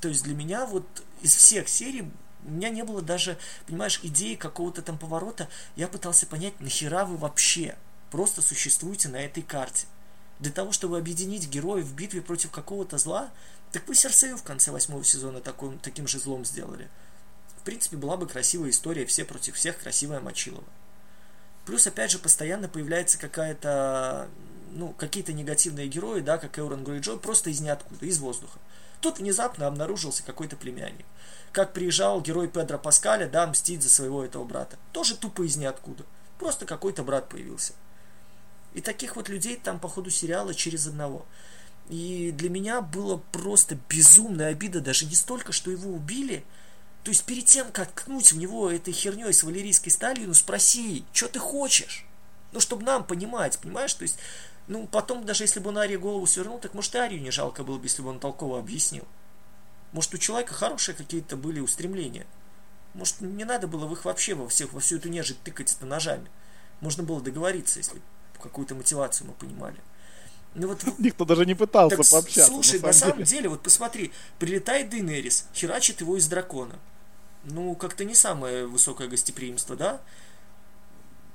[0.00, 0.86] То есть для меня вот
[1.22, 2.08] из всех серий
[2.44, 5.48] у меня не было даже, понимаешь, идеи какого-то там поворота.
[5.74, 7.76] Я пытался понять, нахера вы вообще
[8.10, 9.86] просто существуете на этой карте.
[10.38, 13.30] Для того, чтобы объединить героев в битве против какого-то зла,
[13.72, 16.88] так вы Серсею в конце восьмого сезона такой, таким же злом сделали.
[17.58, 20.64] В принципе, была бы красивая история, все против всех, красивая Мочилова.
[21.66, 24.28] Плюс, опять же, постоянно появляется какая-то,
[24.72, 28.58] ну, какие-то негативные герои, да, как Эурон Грейджой, просто из ниоткуда, из воздуха.
[29.00, 31.04] Тут внезапно обнаружился какой-то племянник.
[31.52, 34.78] Как приезжал герой Педро Паскаля, да, мстить за своего этого брата.
[34.92, 36.04] Тоже тупо из ниоткуда.
[36.38, 37.74] Просто какой-то брат появился.
[38.74, 41.26] И таких вот людей там по ходу сериала через одного.
[41.88, 46.44] И для меня было просто безумная обида, даже не столько, что его убили,
[47.02, 51.04] то есть перед тем, как ткнуть в него этой херней с валерийской сталью, ну спроси,
[51.12, 52.04] что ты хочешь?
[52.52, 53.94] Ну, чтобы нам понимать, понимаешь?
[53.94, 54.18] То есть,
[54.66, 57.64] ну, потом, даже если бы он Арии голову свернул, так может и Арию не жалко
[57.64, 59.04] было бы, если бы он толково объяснил.
[59.92, 62.26] Может, у человека хорошие какие-то были устремления.
[62.92, 65.86] Может, не надо было в их вообще во всех, во всю эту нежить тыкать это
[65.86, 66.28] ножами.
[66.80, 68.02] Можно было договориться, если
[68.38, 69.76] какую-то мотивацию мы понимали.
[70.54, 72.52] Ну, вот, Никто даже не пытался так, пообщаться.
[72.52, 76.74] Слушай, на, на самом деле, вот посмотри, прилетает Дейнерис, херачит его из дракона.
[77.44, 80.00] Ну, как-то не самое высокое гостеприимство, да?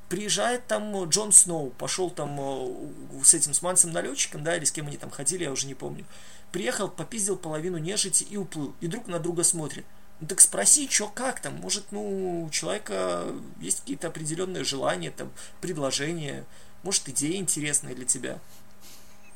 [0.10, 4.72] Приезжает там Джон Сноу, пошел там э, с этим с Мансом налетчиком, да, или с
[4.72, 6.06] кем они там ходили, я уже не помню.
[6.52, 8.76] Приехал, попиздил половину нежити и уплыл.
[8.80, 9.86] И друг на друга смотрит.
[10.20, 13.26] Ну так спроси, что как там, может, ну, у человека
[13.60, 16.46] есть какие-то определенные желания, там, предложения,
[16.84, 18.40] может, идеи интересные для тебя.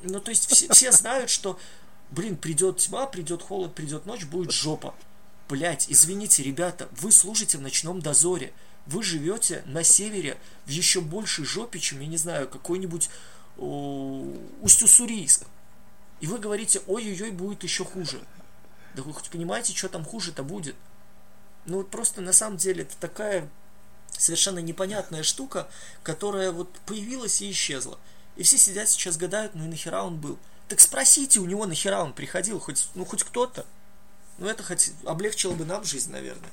[0.02, 1.58] Ну, то есть все, все знают, что,
[2.10, 4.94] блин, придет тьма, придет холод, придет ночь, будет жопа.
[5.48, 8.52] Блять, извините, ребята, вы служите в ночном дозоре.
[8.86, 13.10] Вы живете на севере в еще большей жопе, чем, я не знаю, какой-нибудь
[13.56, 15.44] Усть-Уссурийск.
[16.20, 18.20] И вы говорите, ой-ой-ой, будет еще хуже.
[18.94, 20.76] Да вы хоть понимаете, что там хуже-то будет?
[21.66, 23.48] Ну вот просто на самом деле это такая
[24.10, 25.68] совершенно непонятная штука,
[26.02, 27.98] которая вот появилась и исчезла.
[28.38, 30.38] И все сидят сейчас гадают, ну и нахера он был.
[30.68, 33.66] Так спросите у него, нахера он приходил, хоть, ну хоть кто-то.
[34.38, 36.50] Ну это хоть облегчило бы нам жизнь, наверное.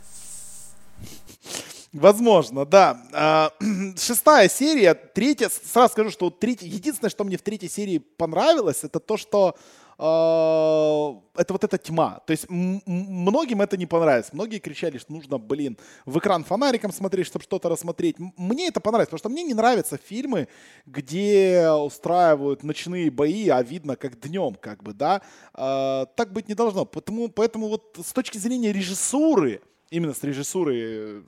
[1.94, 3.00] Возможно, да.
[3.14, 3.52] А,
[3.98, 9.00] шестая серия, третья, сразу скажу, что третья, единственное, что мне в третьей серии понравилось, это
[9.00, 9.56] то, что
[9.98, 12.20] это вот эта тьма.
[12.26, 14.34] То есть многим это не понравилось.
[14.34, 18.18] Многие кричали, что нужно, блин, в экран фонариком смотреть, чтобы что-то рассмотреть.
[18.38, 20.48] Мне это понравилось, потому что мне не нравятся фильмы,
[20.86, 25.22] где устраивают ночные бои, а видно как днем, как бы, да.
[25.54, 26.86] Э, так быть не должно.
[26.86, 31.24] Поэтому, поэтому вот с точки зрения режиссуры, именно с режиссуры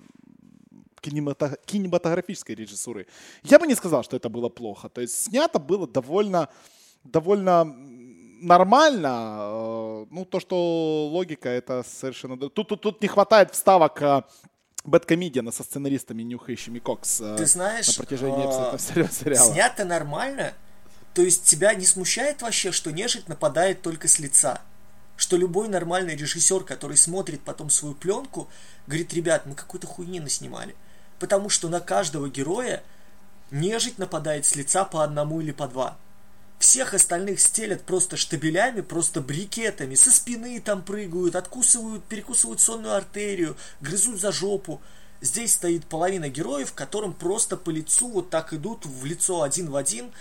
[1.02, 3.08] кинематографической режиссуры.
[3.44, 4.90] Я бы не сказал, что это было плохо.
[4.90, 6.50] То есть снято было довольно,
[7.04, 7.64] довольно
[8.42, 9.38] нормально.
[9.40, 12.38] Э, ну, то, что логика, это совершенно...
[12.38, 14.24] Тут, тут, тут не хватает вставок э,
[14.84, 19.54] Бэткомедиана со сценаристами, нюхающими кокс э, Ты знаешь, на протяжении абсолютно сериала.
[19.54, 20.54] Снято нормально?
[21.14, 24.62] То есть тебя не смущает вообще, что нежить нападает только с лица?
[25.16, 28.48] Что любой нормальный режиссер, который смотрит потом свою пленку,
[28.86, 30.76] говорит, ребят, мы какой-то хуйни наснимали
[31.20, 32.84] потому что на каждого героя
[33.52, 35.98] нежить нападает с лица по одному или по два.
[36.60, 43.56] Всех остальных стелят просто штабелями, просто брикетами, со спины там прыгают, откусывают, перекусывают сонную артерию,
[43.80, 44.82] грызут за жопу.
[45.22, 49.76] Здесь стоит половина героев, которым просто по лицу вот так идут в лицо один в
[49.76, 50.12] один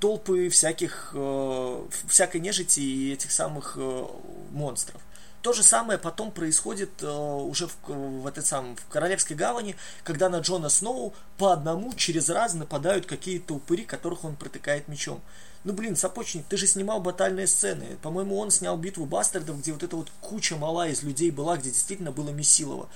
[0.00, 4.06] толпы всяких, э, всякой нежити и этих самых э,
[4.52, 5.00] монстров.
[5.40, 10.28] То же самое потом происходит э, уже в, в, этот сам, в Королевской гавани, когда
[10.28, 15.20] на Джона Сноу по одному через раз нападают какие-то упыри, которых он протыкает мечом.
[15.64, 17.96] Ну блин, Сапочник, ты же снимал батальные сцены.
[18.02, 21.70] По-моему, он снял битву бастардов, где вот эта вот куча мала из людей была, где
[21.70, 22.88] действительно было Месилово.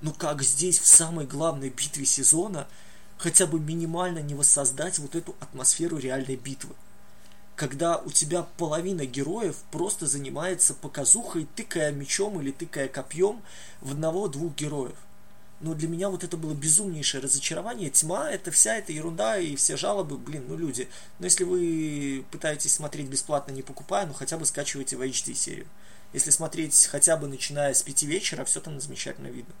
[0.00, 2.68] Ну как здесь, в самой главной битве сезона,
[3.18, 6.74] хотя бы минимально не воссоздать вот эту атмосферу реальной битвы?
[7.56, 13.42] когда у тебя половина героев просто занимается показухой, тыкая мечом или тыкая копьем
[13.80, 14.96] в одного-двух героев.
[15.60, 17.90] Но для меня вот это было безумнейшее разочарование.
[17.90, 20.88] Тьма, это вся эта ерунда и все жалобы, блин, ну люди.
[21.18, 25.66] Но если вы пытаетесь смотреть бесплатно, не покупая, ну хотя бы скачивайте в HD серию.
[26.12, 29.54] Если смотреть хотя бы начиная с пяти вечера, все там замечательно видно.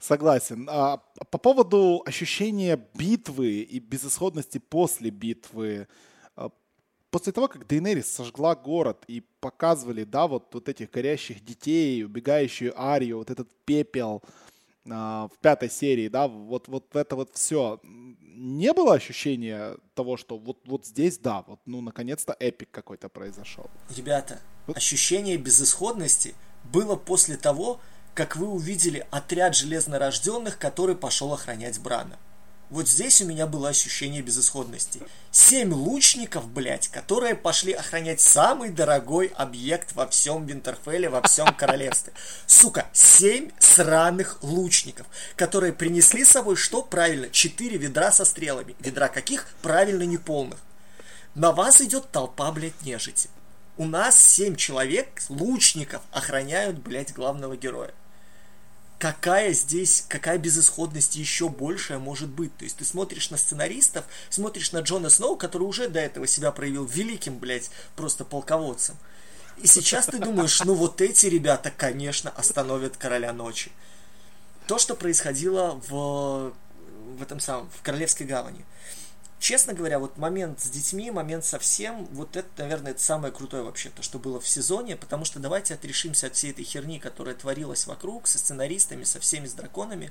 [0.00, 0.68] Согласен.
[0.70, 0.98] А
[1.30, 5.88] по поводу ощущения битвы и безысходности после битвы,
[7.14, 12.74] после того, как Дейнерис сожгла город и показывали, да, вот, вот этих горящих детей, убегающую
[12.76, 14.43] Арию, вот этот пепел а,
[14.84, 20.58] в пятой серии, да, вот, вот это вот все, не было ощущения того, что вот,
[20.66, 23.70] вот здесь, да, вот, ну, наконец-то эпик какой-то произошел?
[23.96, 24.76] Ребята, вот.
[24.76, 27.80] ощущение безысходности было после того,
[28.14, 32.18] как вы увидели отряд железнорожденных, который пошел охранять Брана.
[32.74, 35.00] Вот здесь у меня было ощущение безысходности.
[35.30, 42.12] Семь лучников, блядь, которые пошли охранять самый дорогой объект во всем Винтерфелле, во всем королевстве.
[42.48, 45.06] Сука, семь сраных лучников,
[45.36, 48.74] которые принесли с собой, что правильно, четыре ведра со стрелами.
[48.80, 49.46] Ведра каких?
[49.62, 50.58] Правильно, неполных.
[51.36, 53.30] На вас идет толпа, блядь, нежити.
[53.76, 57.94] У нас семь человек, лучников, охраняют, блядь, главного героя
[59.04, 62.56] какая здесь, какая безысходность еще большая может быть.
[62.56, 66.50] То есть ты смотришь на сценаристов, смотришь на Джона Сноу, который уже до этого себя
[66.52, 68.96] проявил великим, блядь, просто полководцем.
[69.58, 73.70] И сейчас ты думаешь, ну вот эти ребята, конечно, остановят Короля Ночи.
[74.66, 76.54] То, что происходило в,
[77.18, 78.64] в этом самом, в Королевской гавани
[79.38, 83.62] честно говоря, вот момент с детьми, момент со всем, вот это, наверное, это самое крутое
[83.62, 87.34] вообще, то, что было в сезоне, потому что давайте отрешимся от всей этой херни, которая
[87.34, 90.10] творилась вокруг, со сценаристами, со всеми, с драконами.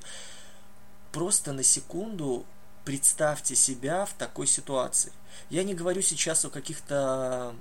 [1.12, 2.44] Просто на секунду
[2.84, 5.12] представьте себя в такой ситуации.
[5.50, 7.54] Я не говорю сейчас о каких-то,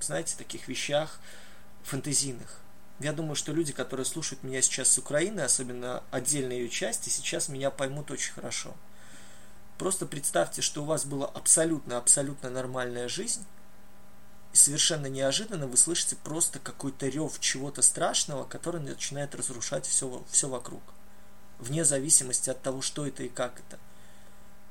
[0.00, 1.20] знаете, таких вещах
[1.82, 2.60] фантазийных.
[3.00, 7.48] Я думаю, что люди, которые слушают меня сейчас с Украины, особенно отдельные ее части, сейчас
[7.48, 8.74] меня поймут очень хорошо.
[9.78, 13.46] Просто представьте, что у вас была абсолютно-абсолютно нормальная жизнь,
[14.52, 20.48] и совершенно неожиданно вы слышите просто какой-то рев чего-то страшного, который начинает разрушать все, все
[20.48, 20.82] вокруг.
[21.60, 23.78] Вне зависимости от того, что это и как это.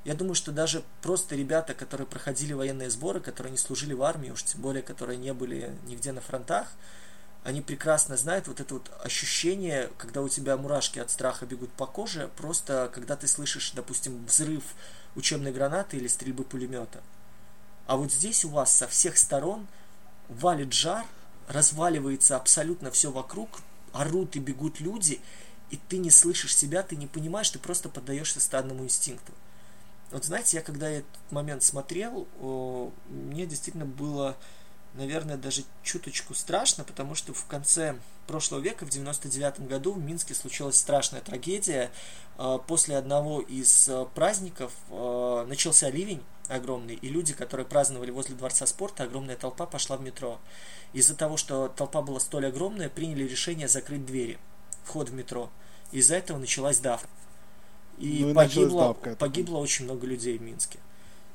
[0.04, 4.32] Я думаю, что даже просто ребята, которые проходили военные сборы, которые не служили в армии,
[4.32, 6.68] уж тем более, которые не были нигде на фронтах,
[7.48, 11.86] они прекрасно знают вот это вот ощущение, когда у тебя мурашки от страха бегут по
[11.86, 14.64] коже, просто когда ты слышишь, допустим, взрыв
[15.16, 17.02] учебной гранаты или стрельбы пулемета.
[17.86, 19.66] А вот здесь у вас со всех сторон
[20.28, 21.06] валит жар,
[21.48, 23.62] разваливается абсолютно все вокруг,
[23.94, 25.22] орут и бегут люди,
[25.70, 29.32] и ты не слышишь себя, ты не понимаешь, ты просто поддаешься стадному инстинкту.
[30.12, 32.28] Вот знаете, я когда этот момент смотрел,
[33.08, 34.36] мне действительно было,
[34.98, 37.96] наверное, даже чуточку страшно, потому что в конце
[38.26, 41.92] прошлого века, в 99 году, в Минске случилась страшная трагедия.
[42.38, 48.36] А, после одного из а, праздников а, начался ливень огромный, и люди, которые праздновали возле
[48.36, 50.40] Дворца спорта, огромная толпа пошла в метро.
[50.94, 54.38] Из-за того, что толпа была столь огромная, приняли решение закрыть двери,
[54.84, 55.50] вход в метро.
[55.92, 57.10] Из-за этого началась давка.
[57.98, 60.80] И, ну, и погибло, погибло очень много людей в Минске.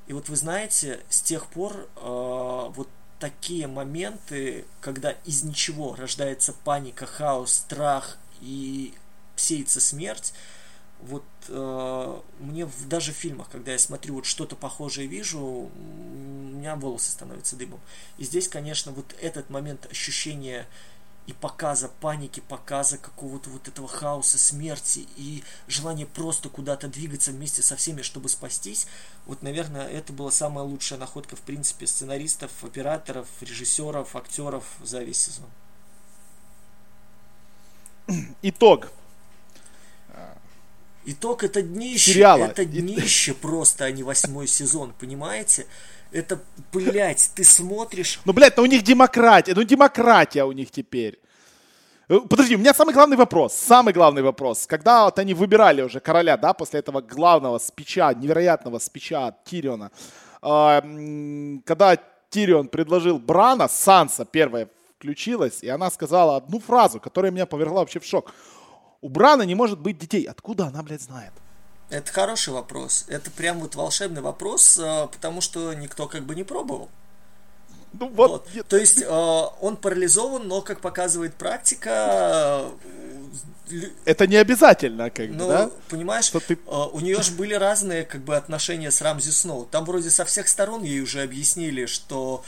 [0.07, 2.89] И вот вы знаете, с тех пор э, вот
[3.23, 8.95] такие моменты, когда из ничего рождается паника, хаос, страх и
[9.37, 10.35] сеется смерть,
[11.03, 15.71] вот э, мне в, даже в фильмах, когда я смотрю вот что-то похожее вижу, у
[15.71, 17.79] меня волосы становятся дыбом.
[18.19, 20.67] И здесь, конечно, вот этот момент ощущения
[21.27, 27.63] и показа паники, показа какого-то вот этого хаоса, смерти и желание просто куда-то двигаться вместе
[27.63, 28.87] со всеми, чтобы спастись,
[29.27, 35.19] вот, наверное, это была самая лучшая находка, в принципе, сценаристов, операторов, режиссеров, актеров за весь
[35.19, 35.47] сезон.
[38.43, 38.91] Итог.
[41.05, 42.13] Итог это днище.
[42.13, 42.45] Сериала.
[42.45, 45.67] Это днище просто, а не восьмой сезон, понимаете?
[46.13, 46.39] Это,
[46.73, 48.21] блядь, ты смотришь...
[48.25, 51.19] Ну, блядь, ну у них демократия, ну демократия у них теперь.
[52.09, 54.67] Э, подожди, у меня самый главный вопрос, самый главный вопрос.
[54.67, 59.91] Когда вот они выбирали уже короля, да, после этого главного спича, невероятного спича от Тириона,
[60.43, 61.97] э, когда
[62.29, 68.01] Тирион предложил Брана, Санса первая включилась, и она сказала одну фразу, которая меня повергла вообще
[68.01, 68.33] в шок.
[69.01, 70.25] У Брана не может быть детей.
[70.25, 71.33] Откуда она, блядь, знает?
[71.93, 73.05] Это хороший вопрос.
[73.09, 76.89] Это прям вот волшебный вопрос, э, потому что никто как бы не пробовал.
[77.93, 78.49] Ну, вот, вот.
[78.55, 78.67] Нет.
[78.67, 82.71] То есть э, он парализован, но, как показывает практика...
[83.69, 85.71] Э, это не обязательно, как ну, бы, да?
[85.91, 86.59] понимаешь, что ты...
[86.67, 89.67] у нее же были разные как бы отношения с Рамзи Сноу.
[89.71, 92.43] Там вроде со всех сторон ей уже объяснили, что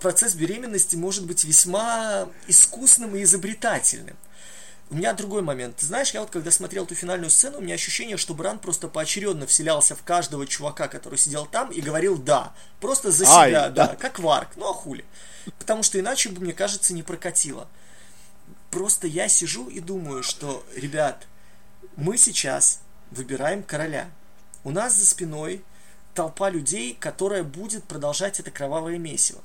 [0.00, 4.16] процесс беременности может быть весьма искусным и изобретательным.
[4.90, 5.76] У меня другой момент.
[5.76, 8.88] Ты знаешь, я вот когда смотрел эту финальную сцену, у меня ощущение, что Бран просто
[8.88, 12.54] поочередно вселялся в каждого чувака, который сидел там, и говорил «да».
[12.80, 14.48] Просто за себя, Ай, да, да, как Варк.
[14.56, 15.04] Ну а хули?
[15.58, 17.68] Потому что иначе бы, мне кажется, не прокатило.
[18.70, 21.26] Просто я сижу и думаю, что, ребят,
[21.96, 22.80] мы сейчас
[23.10, 24.10] выбираем короля.
[24.64, 25.64] У нас за спиной
[26.14, 29.42] толпа людей, которая будет продолжать это кровавое месиво.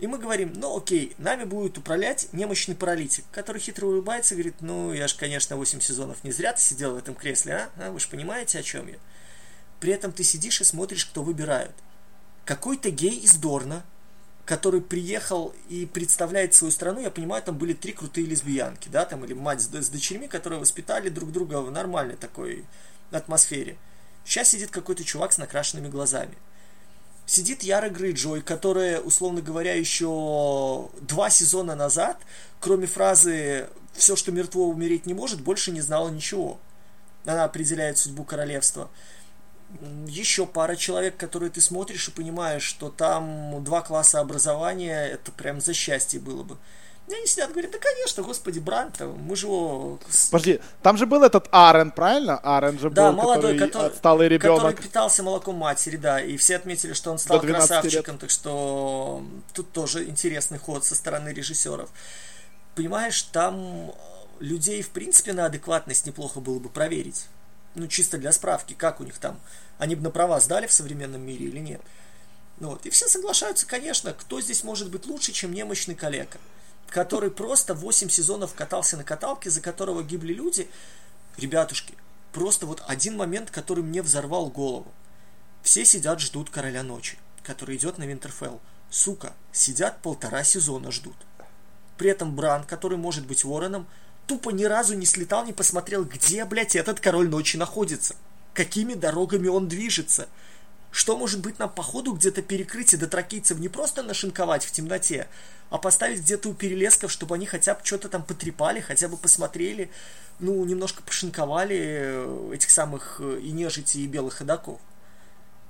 [0.00, 4.56] И мы говорим, ну окей, нами будет управлять немощный паралитик, который хитро улыбается и говорит,
[4.62, 7.70] ну я же, конечно, 8 сезонов не зря ты сидел в этом кресле, а?
[7.76, 7.90] а?
[7.90, 8.96] Вы же понимаете, о чем я?
[9.78, 11.74] При этом ты сидишь и смотришь, кто выбирают.
[12.46, 13.84] Какой-то гей из Дорна,
[14.46, 19.26] который приехал и представляет свою страну, я понимаю, там были три крутые лесбиянки, да, там,
[19.26, 22.64] или мать с, с дочерьми, которые воспитали друг друга в нормальной такой
[23.10, 23.76] атмосфере.
[24.24, 26.38] Сейчас сидит какой-то чувак с накрашенными глазами–
[27.30, 32.18] сидит Яра Грейджой, которая, условно говоря, еще два сезона назад,
[32.58, 36.58] кроме фразы «все, что мертво, умереть не может», больше не знала ничего.
[37.24, 38.90] Она определяет судьбу королевства.
[40.08, 45.60] Еще пара человек, которые ты смотришь и понимаешь, что там два класса образования, это прям
[45.60, 46.58] за счастье было бы.
[47.10, 49.98] И они сидят, говорят, да, конечно, господи, Брант, мы же его...
[50.30, 52.38] Подожди, там же был этот Арен, правильно?
[52.38, 54.76] Арен же да, был, молодой, который, отсталый ребенок.
[54.76, 58.20] Который питался молоком матери, да, и все отметили, что он стал красавчиком, лет.
[58.20, 61.90] так что тут тоже интересный ход со стороны режиссеров.
[62.76, 63.92] Понимаешь, там
[64.38, 67.26] людей, в принципе, на адекватность неплохо было бы проверить.
[67.74, 69.40] Ну, чисто для справки, как у них там.
[69.78, 71.80] Они бы на права сдали в современном мире или нет.
[72.60, 72.86] Ну, вот.
[72.86, 76.38] И все соглашаются, конечно, кто здесь может быть лучше, чем немощный коллега
[76.90, 80.68] который просто 8 сезонов катался на каталке, за которого гибли люди,
[81.36, 81.94] ребятушки,
[82.32, 84.92] просто вот один момент, который мне взорвал голову.
[85.62, 88.60] Все сидят, ждут Короля Ночи, который идет на Винтерфелл.
[88.90, 91.16] Сука, сидят полтора сезона ждут.
[91.96, 93.86] При этом Бран, который может быть Вороном,
[94.26, 98.16] тупо ни разу не слетал, не посмотрел, где, блядь, этот Король Ночи находится.
[98.52, 100.28] Какими дорогами он движется.
[100.90, 105.28] Что может быть нам по ходу где-то перекрыть и дотракийцев не просто нашинковать в темноте,
[105.70, 109.90] а поставить где-то у перелесков, чтобы они хотя бы что-то там потрепали, хотя бы посмотрели,
[110.40, 114.80] ну, немножко пошинковали э, этих самых э, и нежити, и белых ходаков.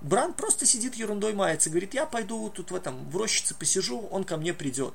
[0.00, 4.24] Бран просто сидит ерундой мается, говорит, я пойду тут в этом, в рощице посижу, он
[4.24, 4.94] ко мне придет.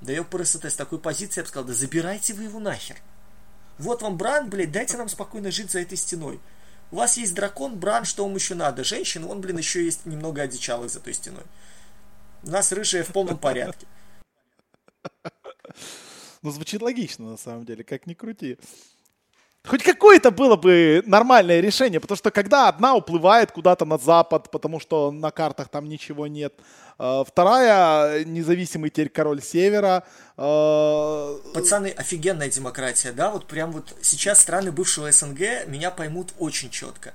[0.00, 2.96] Да я просто с такой позиции я бы сказал, да забирайте вы его нахер.
[3.78, 6.40] Вот вам Бран, блядь, дайте нам спокойно жить за этой стеной.
[6.92, 8.84] У вас есть дракон, Бран, что вам еще надо?
[8.84, 11.44] Женщина, он, блин, еще есть немного одичалых за той стеной.
[12.42, 13.86] У нас рыжая в полном порядке.
[16.42, 18.58] Ну, звучит логично, на самом деле, как ни крути.
[19.64, 24.80] Хоть какое-то было бы нормальное решение, потому что когда одна уплывает куда-то на запад, потому
[24.80, 26.52] что на картах там ничего нет,
[26.98, 30.02] а, вторая независимый теперь король севера.
[30.36, 33.30] А, Пацаны, офигенная демократия, да?
[33.30, 37.14] Вот прям вот сейчас страны бывшего СНГ меня поймут очень четко.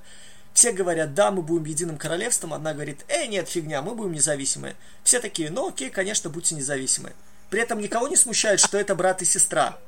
[0.54, 4.74] Все говорят, да, мы будем единым королевством, одна говорит, эй, нет, фигня, мы будем независимые.
[5.04, 7.12] Все такие, ну окей, конечно, будьте независимы.
[7.50, 9.78] При этом никого не смущает, что это брат и сестра.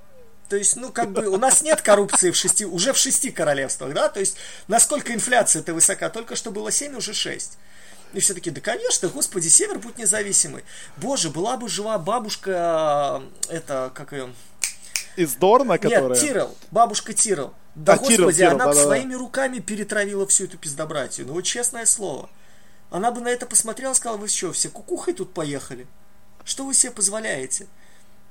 [0.51, 3.95] То есть, ну, как бы, у нас нет коррупции в шести, уже в шести королевствах,
[3.95, 4.09] да?
[4.09, 4.37] То есть,
[4.67, 6.11] насколько инфляция-то высока?
[6.11, 7.57] Только что было семь, уже шесть.
[8.15, 10.65] И все таки да, конечно, господи, Север будет независимый.
[10.97, 14.35] Боже, была бы жива бабушка, это, как ее...
[15.15, 16.09] Из Дорна, которая...
[16.09, 17.55] Нет, Тирел, бабушка Тирел.
[17.77, 19.19] Да, а, господи, Тирел, Тирел, она да, своими да.
[19.19, 21.29] руками перетравила всю эту пиздобратью.
[21.29, 22.29] Ну, вот честное слово.
[22.91, 25.87] Она бы на это посмотрела и сказала, вы что, все кукухой тут поехали?
[26.43, 27.69] Что вы себе позволяете?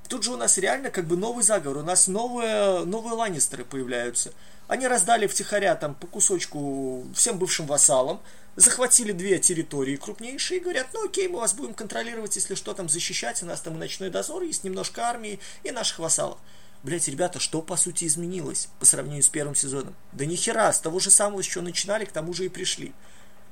[0.10, 4.34] Тут же у нас реально как бы новый заговор, у нас новые, новые Ланнистеры появляются.
[4.68, 8.20] Они раздали втихаря там по кусочку всем бывшим вассалам,
[8.56, 12.90] захватили две территории крупнейшие и говорят, ну окей, мы вас будем контролировать, если что там
[12.90, 16.40] защищать, у нас там и ночной дозор, есть немножко армии и наших вассалов.
[16.82, 19.96] Блять, ребята, что по сути изменилось по сравнению с первым сезоном?
[20.14, 22.94] Да ни хера, с того же самого, с чего начинали, к тому же и пришли.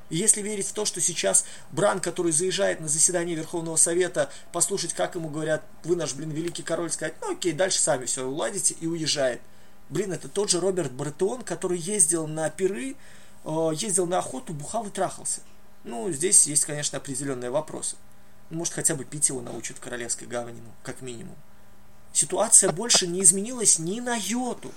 [0.10, 5.16] Если верить в то, что сейчас Бран, который заезжает на заседание Верховного Совета, послушать, как
[5.16, 8.88] ему говорят, вы наш, блин, великий король, сказать, ну окей, дальше сами все уладите, и
[8.88, 9.42] уезжает.
[9.90, 12.96] Блин, это тот же Роберт Бретон, который ездил на пиры,
[13.44, 15.42] э, ездил на охоту, бухал и трахался.
[15.84, 17.96] Ну, здесь есть, конечно, определенные вопросы.
[18.50, 21.36] Может, хотя бы пить его научат в Королевской гавани, ну, как минимум.
[22.14, 24.72] Ситуация больше не изменилась ни на йоту.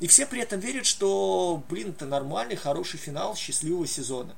[0.00, 4.34] И все при этом верят, что, блин, это нормальный, хороший финал счастливого сезона.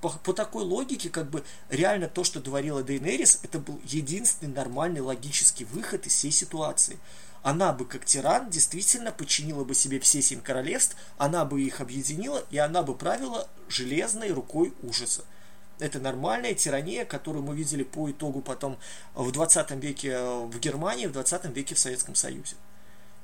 [0.00, 5.00] По, по такой логике, как бы, реально то, что говорила Дейнерис, это был единственный нормальный
[5.00, 6.98] логический выход из всей ситуации.
[7.42, 12.44] Она бы, как тиран, действительно подчинила бы себе все семь королевств, она бы их объединила,
[12.50, 15.24] и она бы правила железной рукой ужаса.
[15.78, 18.78] Это нормальная тирания, которую мы видели по итогу потом
[19.14, 22.56] в 20 веке в Германии, в 20 веке в Советском Союзе.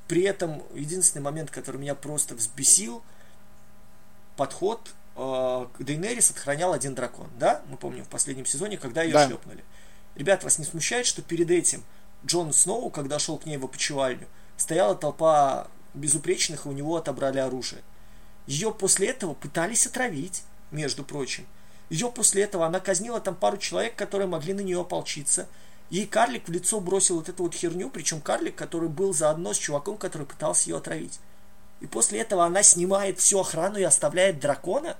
[0.08, 3.02] При этом единственный момент, который меня просто взбесил,
[4.36, 5.05] подход э,
[5.78, 7.62] Дейнерис отхранял один дракон, да?
[7.68, 9.26] Мы помним в последнем сезоне, когда ее да.
[9.26, 9.64] шлепнули.
[10.14, 11.84] Ребят, вас не смущает, что перед этим
[12.24, 17.38] Джон Сноу, когда шел к ней в опочивальню, стояла толпа безупречных, и у него отобрали
[17.38, 17.82] оружие.
[18.46, 21.46] Ее после этого пытались отравить, между прочим.
[21.88, 25.46] Ее после этого она казнила там пару человек, которые могли на нее ополчиться–
[25.88, 29.58] Ей карлик в лицо бросил вот эту вот херню, причем карлик, который был заодно с
[29.58, 31.20] чуваком, который пытался ее отравить.
[31.80, 34.96] И после этого она снимает всю охрану и оставляет дракона,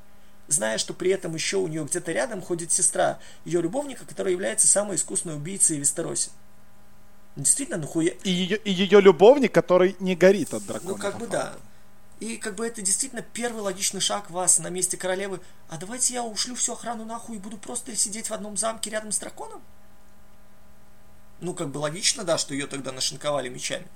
[0.49, 4.67] зная, что при этом еще у нее где-то рядом ходит сестра ее любовника, которая является
[4.67, 6.31] самой искусной убийцей в Вестеросе.
[7.37, 8.13] Действительно, ну хуя...
[8.25, 10.93] И ее, и ее любовник, который не горит от дракона.
[10.93, 11.55] Ну, как бы да.
[12.19, 15.41] И как бы это действительно первый логичный шаг вас на месте королевы.
[15.69, 19.13] А давайте я ушлю всю охрану нахуй и буду просто сидеть в одном замке рядом
[19.13, 19.61] с драконом?
[21.41, 23.87] ну, как бы логично, да, что ее тогда нашинковали мечами.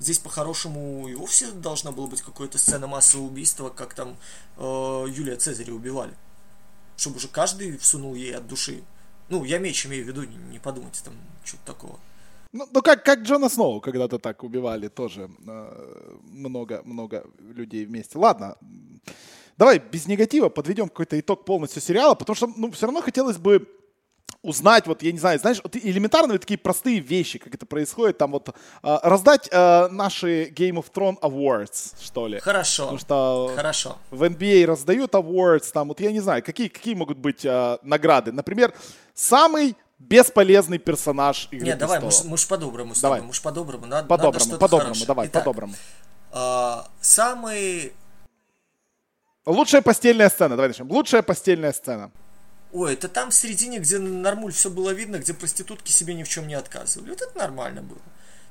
[0.00, 4.16] Здесь по-хорошему и вовсе должна была быть какая-то сцена массового убийства, как там
[4.56, 6.14] э, Юлия Цезаря убивали.
[6.96, 8.82] Чтобы уже каждый всунул ей от души.
[9.28, 11.98] Ну, я меч имею в виду, не, не подумайте там что-то такого.
[12.52, 15.28] Ну, ну как, как Джона Сноу когда-то так убивали тоже
[16.30, 18.18] много-много э, людей вместе.
[18.18, 18.56] Ладно,
[19.56, 23.68] давай без негатива подведем какой-то итог полностью сериала, потому что ну, все равно хотелось бы
[24.42, 28.32] узнать, вот, я не знаю, знаешь, вот элементарные такие простые вещи, как это происходит, там
[28.32, 28.52] вот, э,
[29.02, 32.38] раздать э, наши Game of Thrones Awards, что ли.
[32.38, 33.98] Хорошо, Потому что хорошо.
[34.10, 38.30] В NBA раздают awards, там, вот, я не знаю, какие, какие могут быть э, награды.
[38.30, 38.72] Например,
[39.12, 43.20] самый бесполезный персонаж Игры Нет, давай, мы, мы ж по-доброму с давай.
[43.20, 43.86] мы ж по-доброму.
[43.86, 45.74] Надо, по-доброму, по-доброму, давай, по-доброму.
[46.32, 47.92] Э, самый...
[49.44, 50.90] Лучшая постельная сцена, давай начнем.
[50.90, 52.12] Лучшая постельная сцена.
[52.72, 56.28] Ой, это там в середине, где нормуль все было видно, где проститутки себе ни в
[56.28, 57.10] чем не отказывали.
[57.10, 58.00] Вот это нормально было.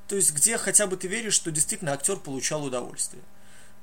[0.08, 3.22] То есть, где хотя бы ты веришь, что действительно актер получал удовольствие.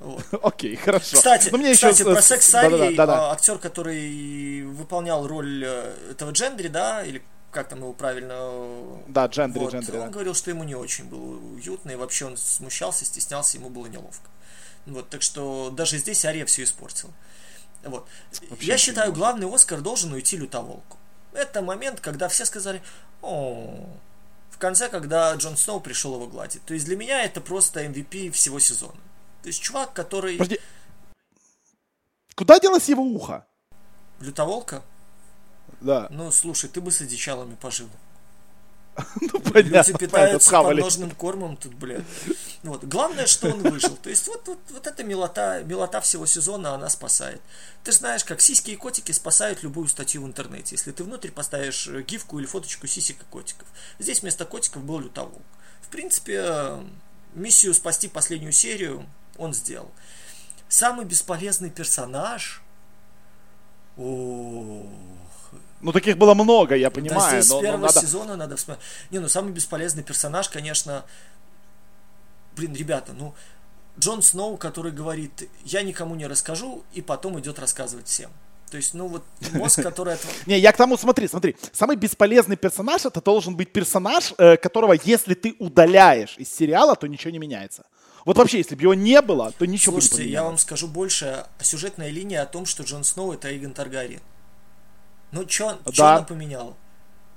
[0.01, 0.25] Вот.
[0.43, 1.17] Окей, хорошо.
[1.17, 2.13] Кстати, Но мне кстати еще...
[2.13, 7.05] про секс с Арией, да, да, да, актер, который выполнял роль э, этого Джендри, да,
[7.05, 7.23] или
[7.53, 8.37] как там его правильно...
[9.07, 10.09] Да, Джендри, вот, Джендри, Он да.
[10.09, 14.29] говорил, что ему не очень было уютно, и вообще он смущался, стеснялся, ему было неловко.
[14.87, 17.13] Вот, так что даже здесь Ария все испортила.
[17.85, 18.07] Вот.
[18.61, 20.99] Я считаю, главный Оскар должен уйти Лютоволку.
[21.33, 22.83] Это момент, когда все сказали,
[23.23, 23.89] о,
[24.51, 26.65] в конце, когда Джон Сноу пришел его гладить.
[26.65, 29.01] То есть для меня это просто MVP всего сезона.
[29.43, 30.37] То есть чувак, который...
[30.39, 30.61] Подожди.
[32.35, 33.47] Куда делось его ухо?
[34.21, 34.83] Лютоволка?
[35.81, 36.07] Да.
[36.11, 37.89] Ну, слушай, ты бы с одичалами пожил.
[39.21, 42.05] Ну, Люди понятно, питаются понятно, кормом тут, блядь.
[42.63, 42.85] Вот.
[42.85, 43.97] Главное, что он выжил.
[43.97, 47.41] То есть вот, вот, вот эта милота, милота всего сезона, она спасает.
[47.83, 50.77] Ты знаешь, как сиськи и котики спасают любую статью в интернете.
[50.77, 53.67] Если ты внутрь поставишь э, гифку или фоточку сисек и котиков.
[53.99, 55.43] Здесь вместо котиков был лютоволк.
[55.83, 56.85] В принципе, э,
[57.35, 59.07] миссию спасти последнюю серию
[59.37, 59.91] он сделал.
[60.69, 62.63] Самый бесполезный персонаж...
[63.97, 64.85] О,
[65.85, 67.37] Ну, таких было много, я да понимаю.
[67.37, 68.83] но- с но первого надо- сезона надо вспоминать.
[69.11, 71.05] Не, ну самый бесполезный персонаж, конечно.
[72.57, 73.35] Блин, ребята, ну
[73.99, 78.31] Джон Сноу, который говорит, я никому не расскажу, и потом идет рассказывать всем.
[78.71, 80.17] То есть, ну вот мозг, который.
[80.47, 81.55] Не, я к тому, смотри, смотри.
[81.73, 87.07] Самый бесполезный персонаж это должен быть персонаж, э, которого, если ты удаляешь из сериала, то
[87.07, 87.85] ничего не меняется.
[88.25, 90.63] Вот вообще, если бы его не было, то ничего бы не Слушайте, я вам поменялось.
[90.63, 91.47] скажу больше.
[91.61, 94.23] Сюжетная линия о том, что Джон Сноу это Эйгон Таргариен.
[95.35, 96.15] Ну, что Да.
[96.17, 96.75] она поменяла?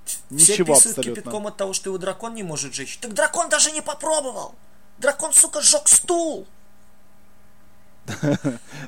[0.05, 1.21] Все Ничего писают абсолютно.
[1.21, 2.97] кипятком от того, что его дракон не может жечь.
[3.01, 4.55] Так дракон даже не попробовал!
[4.99, 6.47] Дракон, сука, сжег стул!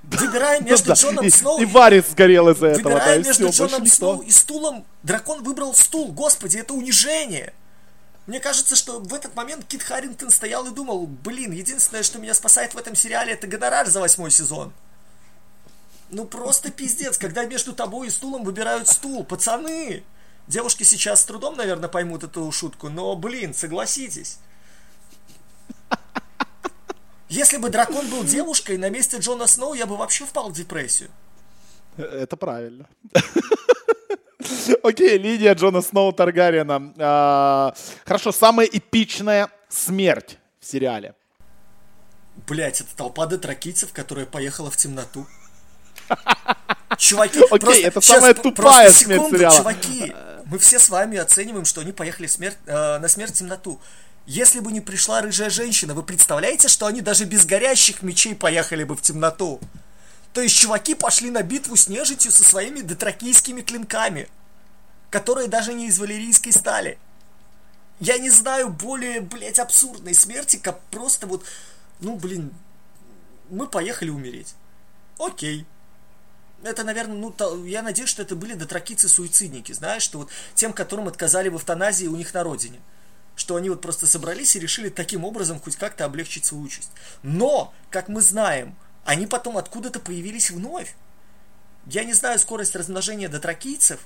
[0.04, 3.86] Выбирая между Джоном Сноу и Варис сгорел из-за этого, Выбирая между все, Джоном.
[3.86, 6.12] Сноу и стулом, дракон выбрал стул.
[6.14, 7.54] Господи, это унижение.
[8.28, 12.34] Мне кажется, что в этот момент Кит Харрингтон стоял и думал, блин, единственное, что меня
[12.34, 14.72] спасает в этом сериале, это гонорар за восьмой сезон.
[16.12, 19.24] Ну просто пиздец, когда между тобой и стулом выбирают стул.
[19.24, 20.04] Пацаны!
[20.48, 24.40] Девушки сейчас с трудом, наверное, поймут эту шутку, но, блин, согласитесь.
[27.30, 31.12] Если бы дракон был девушкой, на месте Джона Сноу я бы вообще впал в депрессию.
[31.98, 32.88] Это правильно.
[34.84, 36.94] Окей, линия Джона Сноу Таргариена.
[36.98, 41.14] А, Хорошо, самая эпичная смерть в сериале.
[42.48, 45.28] Блять, это толпа дотракийцев, которая поехала в темноту.
[46.98, 49.58] Чуваки, Окей, просто, это щас, самая тупая смерть секунду, сериала.
[49.58, 50.14] чуваки.
[50.46, 53.80] Мы все с вами оцениваем, что они поехали смерть, э, на смерть в темноту.
[54.26, 58.84] Если бы не пришла рыжая женщина, вы представляете, что они даже без горящих мечей поехали
[58.84, 59.60] бы в темноту?
[60.34, 64.28] То есть чуваки пошли на битву с нежитью со своими дотракийскими клинками,
[65.10, 67.00] которые даже не из валерийской стали.
[68.00, 71.44] Я не знаю более, блядь, абсурдной смерти, как просто вот,
[72.00, 72.54] ну, блин,
[73.50, 74.54] мы поехали умереть.
[75.18, 75.66] Окей.
[76.64, 81.08] Это, наверное, ну, то- я надеюсь, что это были дотракийцы-суицидники, знаешь, что вот тем, которым
[81.08, 82.80] отказали в эвтаназии у них на родине.
[83.36, 86.92] Что они вот просто собрались и решили таким образом хоть как-то облегчить свою участь.
[87.24, 88.76] Но, как мы знаем,
[89.06, 90.96] они потом откуда-то появились вновь.
[91.86, 94.02] Я не знаю скорость размножения дотракийцев,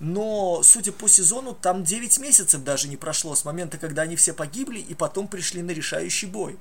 [0.00, 4.32] но, судя по сезону, там 9 месяцев даже не прошло с момента, когда они все
[4.32, 6.58] погибли и потом пришли на решающий бой.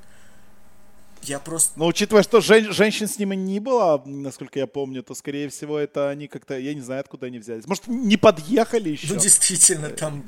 [1.23, 1.71] Я просто...
[1.75, 5.77] Но учитывая, что жен- женщин с ними не было, насколько я помню, то, скорее всего,
[5.77, 7.67] это они как-то, я не знаю, откуда они взялись.
[7.67, 9.13] Может, не подъехали еще?
[9.13, 10.25] Ну, действительно, там,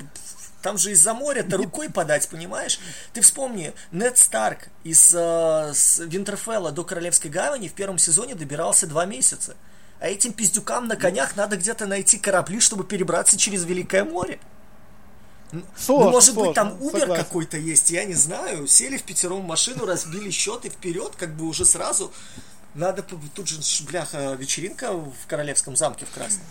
[0.62, 2.78] там же из-за моря-то рукой подать, понимаешь?
[3.12, 8.86] Ты вспомни, Нед Старк из э, с Винтерфелла до Королевской гавани в первом сезоне добирался
[8.86, 9.56] два месяца.
[10.00, 14.38] А этим пиздюкам на конях надо где-то найти корабли, чтобы перебраться через Великое море.
[15.76, 18.66] Сложно, ну, может быть, сложно, там Uber какой-то есть, я не знаю.
[18.66, 22.12] Сели в пятером машину, разбили счет и вперед, как бы уже сразу.
[22.74, 26.44] Надо, тут же, бляха, вечеринка в Королевском замке в Красном.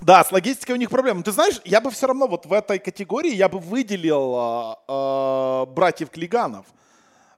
[0.00, 1.22] Да, с логистикой у них проблемы.
[1.22, 6.10] Ты знаешь, я бы все равно вот в этой категории я бы выделил а, братьев
[6.10, 6.66] Клиганов.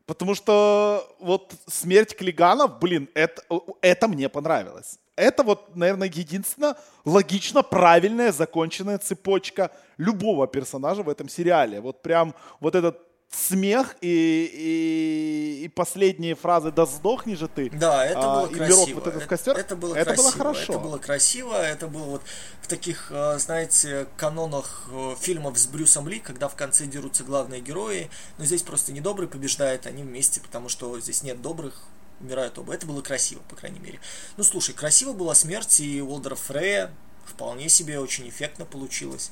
[0.06, 3.43] Потому что вот смерть Клиганов, блин, это,
[3.82, 4.98] это мне понравилось.
[5.19, 11.81] Это вот, наверное, единственная логично правильная законченная цепочка любого персонажа в этом сериале.
[11.81, 17.69] Вот прям вот этот смех и, и, и последние фразы «да сдохни же ты».
[17.70, 18.77] Да, это а, было и красиво.
[18.77, 19.57] Мирок вот этот в Это- костер.
[19.57, 20.23] Это было это красиво.
[20.23, 20.73] было хорошо.
[20.73, 21.55] Это было красиво.
[21.55, 22.23] Это было вот
[22.62, 27.61] в таких, э, знаете, канонах э, фильмов с Брюсом Ли, когда в конце дерутся главные
[27.61, 28.09] герои.
[28.39, 31.89] Но здесь просто не добрый побеждает, они вместе, потому что здесь нет добрых,
[32.20, 32.74] умирают оба.
[32.74, 34.01] Это было красиво, по крайней мере.
[34.36, 36.93] Ну, слушай, красиво была смерть и Уолдера Фрея.
[37.27, 39.31] Вполне себе очень эффектно получилось.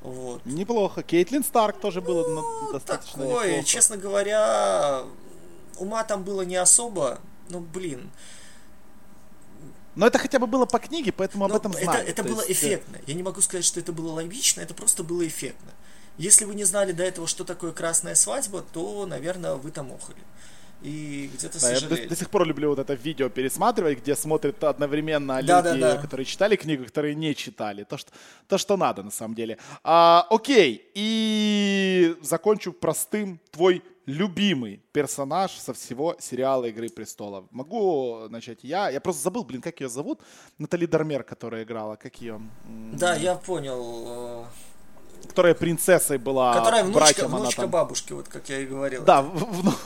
[0.00, 0.44] Вот.
[0.46, 1.02] Неплохо.
[1.02, 3.66] Кейтлин Старк тоже было Ну, достаточно такое, неплохо.
[3.68, 5.02] честно говоря,
[5.78, 7.20] ума там было не особо.
[7.48, 8.10] Ну, блин,
[9.94, 12.08] Но это хотя бы было по книге, поэтому об Ну, этом это, знали.
[12.08, 12.98] это То было есть, э, эффектно.
[13.06, 15.70] Я не могу сказать, что это было логично, это просто было эффектно.
[16.18, 20.22] Если вы не знали до этого, что такое красная свадьба, то, наверное, вы там охали.
[20.82, 22.02] И где-то да, я сожалели.
[22.04, 25.74] до, до сих пор люблю вот это видео пересматривать, где смотрят одновременно люди, Да, да,
[25.76, 25.96] да.
[25.98, 27.84] которые читали книгу, которые не читали.
[27.84, 28.10] То, что,
[28.48, 29.58] то, что надо на самом деле.
[29.84, 33.40] А, окей, и закончу простым.
[33.50, 37.44] Твой любимый персонаж со всего сериала «Игры престолов».
[37.52, 38.90] Могу начать я.
[38.90, 40.20] Я просто забыл, блин, как ее зовут.
[40.58, 41.94] Натали Дармер, которая играла.
[41.96, 42.40] Как ее?
[42.92, 44.46] Да, я понял.
[45.28, 46.54] Которая принцессой была.
[46.54, 47.70] Которая внучка, братьям, внучка там...
[47.70, 49.02] бабушки, вот как я и говорил.
[49.04, 49.22] Да,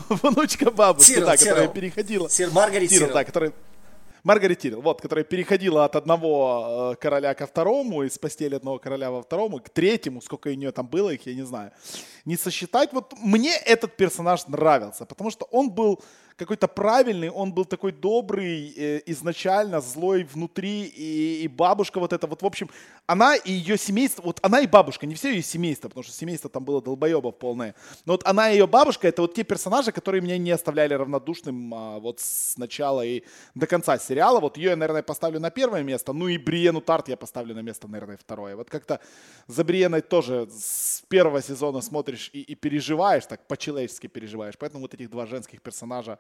[0.08, 1.50] внучка бабушки, Тирл, да, Тирл.
[1.50, 2.28] которая переходила.
[2.28, 3.52] Тир, Маргарет Тирл, да, которая
[4.26, 9.12] Маргарет Тирил, вот, которая переходила от одного э, короля ко второму, из постели одного короля
[9.12, 11.70] во второму, к третьему, сколько у нее там было их, я не знаю.
[12.24, 16.02] Не сосчитать, вот мне этот персонаж нравился, потому что он был
[16.36, 22.26] какой-то правильный, он был такой добрый, э, изначально злой внутри, и, и бабушка вот это,
[22.26, 22.70] вот в общем,
[23.06, 26.50] она и ее семейство, вот она и бабушка, не все ее семейство, потому что семейство
[26.50, 30.20] там было долбоебов полное, но вот она и ее бабушка, это вот те персонажи, которые
[30.20, 33.22] меня не оставляли равнодушным а, вот с начала и
[33.54, 37.08] до конца сериала, вот ее я, наверное, поставлю на первое место, ну и Бриену Тарт
[37.08, 38.56] я поставлю на место, наверное, второе.
[38.56, 39.00] Вот как-то
[39.46, 44.94] за Бриеной тоже с первого сезона смотришь и, и переживаешь, так по-человечески переживаешь, поэтому вот
[44.94, 46.18] этих два женских персонажа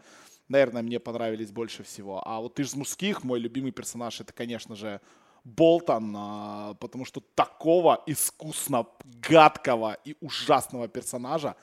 [0.48, 2.22] наверное, мне понравились больше всего.
[2.24, 5.00] А вот из мужских мой любимый персонаж это, конечно же,
[5.44, 8.84] Болтон, а, потому что такого искусно
[9.28, 11.54] гадкого и ужасного персонажа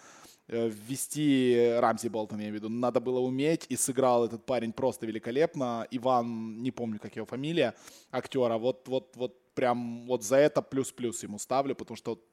[0.47, 4.71] э, ввести Рамзи Болтон, я имею в виду, надо было уметь, и сыграл этот парень
[4.71, 5.85] просто великолепно.
[5.91, 7.75] Иван, не помню, как его фамилия,
[8.09, 12.23] актера, вот, вот, вот прям вот за это плюс-плюс ему ставлю, потому что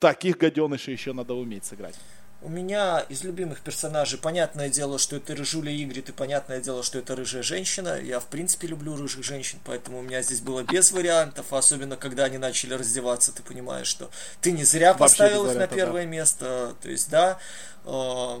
[0.00, 1.98] таких гаденышей еще надо уметь сыграть.
[2.42, 6.98] У меня из любимых персонажей, понятное дело, что это Рыжуля Игрит, и понятное дело, что
[6.98, 8.00] это рыжая женщина.
[8.00, 12.24] Я, в принципе, люблю рыжих женщин, поэтому у меня здесь было без вариантов, особенно когда
[12.24, 14.10] они начали раздеваться, ты понимаешь, что
[14.40, 16.08] ты не зря поставил их на первое да.
[16.08, 16.74] место.
[16.80, 17.38] То есть, да,
[17.84, 18.40] э,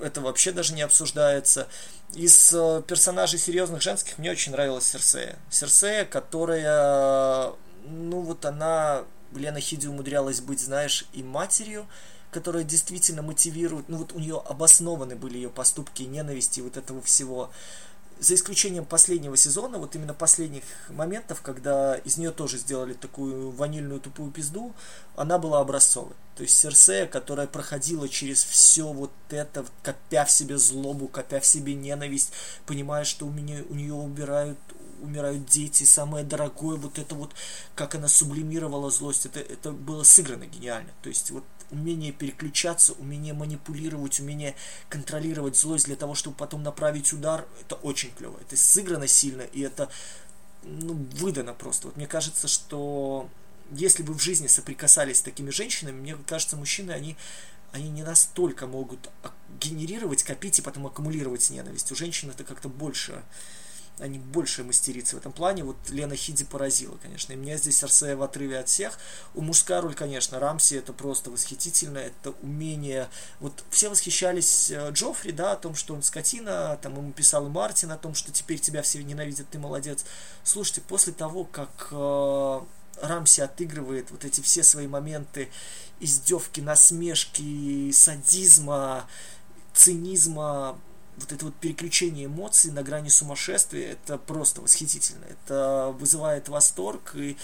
[0.00, 1.66] это вообще даже не обсуждается.
[2.14, 5.36] Из э, персонажей серьезных женских мне очень нравилась Серсея.
[5.50, 7.52] Серсея, которая,
[7.84, 9.04] ну вот она,
[9.34, 11.86] Лена Хиди умудрялась быть, знаешь, и матерью,
[12.30, 17.50] которая действительно мотивирует, ну вот у нее обоснованы были ее поступки ненависти вот этого всего.
[18.20, 24.00] За исключением последнего сезона, вот именно последних моментов, когда из нее тоже сделали такую ванильную
[24.00, 24.74] тупую пизду,
[25.14, 26.14] она была образцовой.
[26.34, 31.46] То есть Серсея, которая проходила через все вот это, копя в себе злобу, копя в
[31.46, 32.32] себе ненависть,
[32.66, 34.58] понимая, что у, меня, у нее убирают,
[35.00, 37.32] умирают дети, самое дорогое, вот это вот,
[37.76, 40.90] как она сублимировала злость, это, это было сыграно гениально.
[41.02, 44.54] То есть вот умение переключаться, умение манипулировать, умение
[44.88, 48.38] контролировать злость для того, чтобы потом направить удар, это очень клево.
[48.40, 49.88] Это сыграно сильно, и это
[50.62, 51.88] ну, выдано просто.
[51.88, 53.28] Вот мне кажется, что
[53.70, 57.16] если бы в жизни соприкасались с такими женщинами, мне кажется, мужчины, они,
[57.72, 59.10] они не настолько могут
[59.60, 61.92] генерировать, копить и потом аккумулировать ненависть.
[61.92, 63.22] У женщин это как-то больше
[64.00, 65.64] они больше мастерицы в этом плане.
[65.64, 67.32] Вот Лена Хиди поразила, конечно.
[67.32, 68.98] И меня здесь Арсея в отрыве от всех.
[69.34, 71.98] У мужская роль, конечно, Рамси это просто восхитительно.
[71.98, 73.08] Это умение...
[73.40, 76.78] Вот все восхищались э, Джоффри, да, о том, что он скотина.
[76.82, 80.04] Там ему писал и Мартин о том, что теперь тебя все ненавидят, ты молодец.
[80.44, 82.60] Слушайте, после того, как э,
[83.02, 85.48] Рамси отыгрывает вот эти все свои моменты
[86.00, 89.06] издевки, насмешки, садизма,
[89.74, 90.78] цинизма,
[91.18, 95.24] вот это вот переключение эмоций на грани сумасшествия, это просто восхитительно.
[95.24, 97.36] Это вызывает восторг, и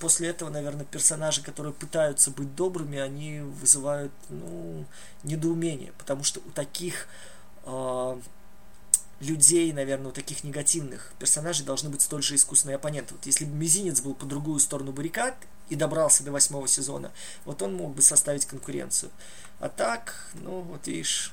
[0.00, 4.84] после этого, наверное, персонажи, которые пытаются быть добрыми, они вызывают, ну,
[5.22, 7.06] недоумение, потому что у таких
[7.64, 8.20] э,
[9.20, 13.14] людей, наверное, у таких негативных персонажей должны быть столь же искусные оппоненты.
[13.14, 15.36] Вот если бы Мизинец был по другую сторону баррикад
[15.68, 17.12] и добрался до восьмого сезона,
[17.44, 19.10] вот он мог бы составить конкуренцию.
[19.60, 21.32] А так, ну, вот видишь,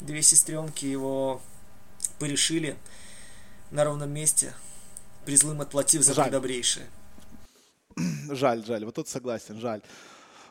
[0.00, 1.40] две сестренки его
[2.18, 2.76] порешили
[3.70, 4.54] на ровном месте,
[5.24, 6.30] призлым отплатив за жаль.
[6.30, 6.86] добрейшее.
[8.30, 9.82] Жаль, жаль, вот тут согласен, жаль.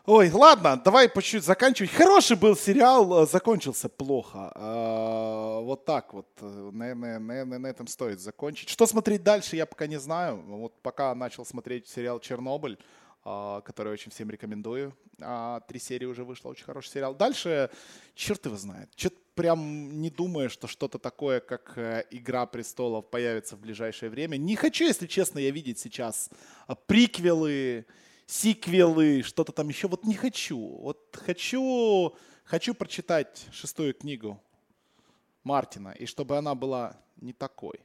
[0.06, 1.92] Ой, ладно, давай по чуть-чуть заканчивать.
[1.92, 4.52] Хороший был сериал, э, закончился плохо.
[4.56, 6.28] А, вот так вот.
[6.42, 8.70] Наверное, наверное, на этом стоит закончить.
[8.70, 10.42] Что смотреть дальше, я пока не знаю.
[10.48, 12.80] Вот пока начал смотреть сериал «Чернобыль»,
[13.24, 14.96] а, который очень всем рекомендую.
[15.22, 17.14] А, три серии уже вышло, очень хороший сериал.
[17.14, 17.70] Дальше,
[18.16, 18.90] черт его знает.
[18.96, 24.36] Что-то прям не думаю, что что-то такое, как э, «Игра престолов» появится в ближайшее время.
[24.36, 26.30] Не хочу, если честно, я видеть сейчас
[26.68, 27.86] а, приквелы,
[28.26, 29.88] сиквелы, что-то там еще.
[29.88, 30.60] Вот не хочу.
[30.60, 32.14] Вот хочу,
[32.44, 34.44] хочу прочитать шестую книгу
[35.46, 37.80] Мартина, и чтобы она была не такой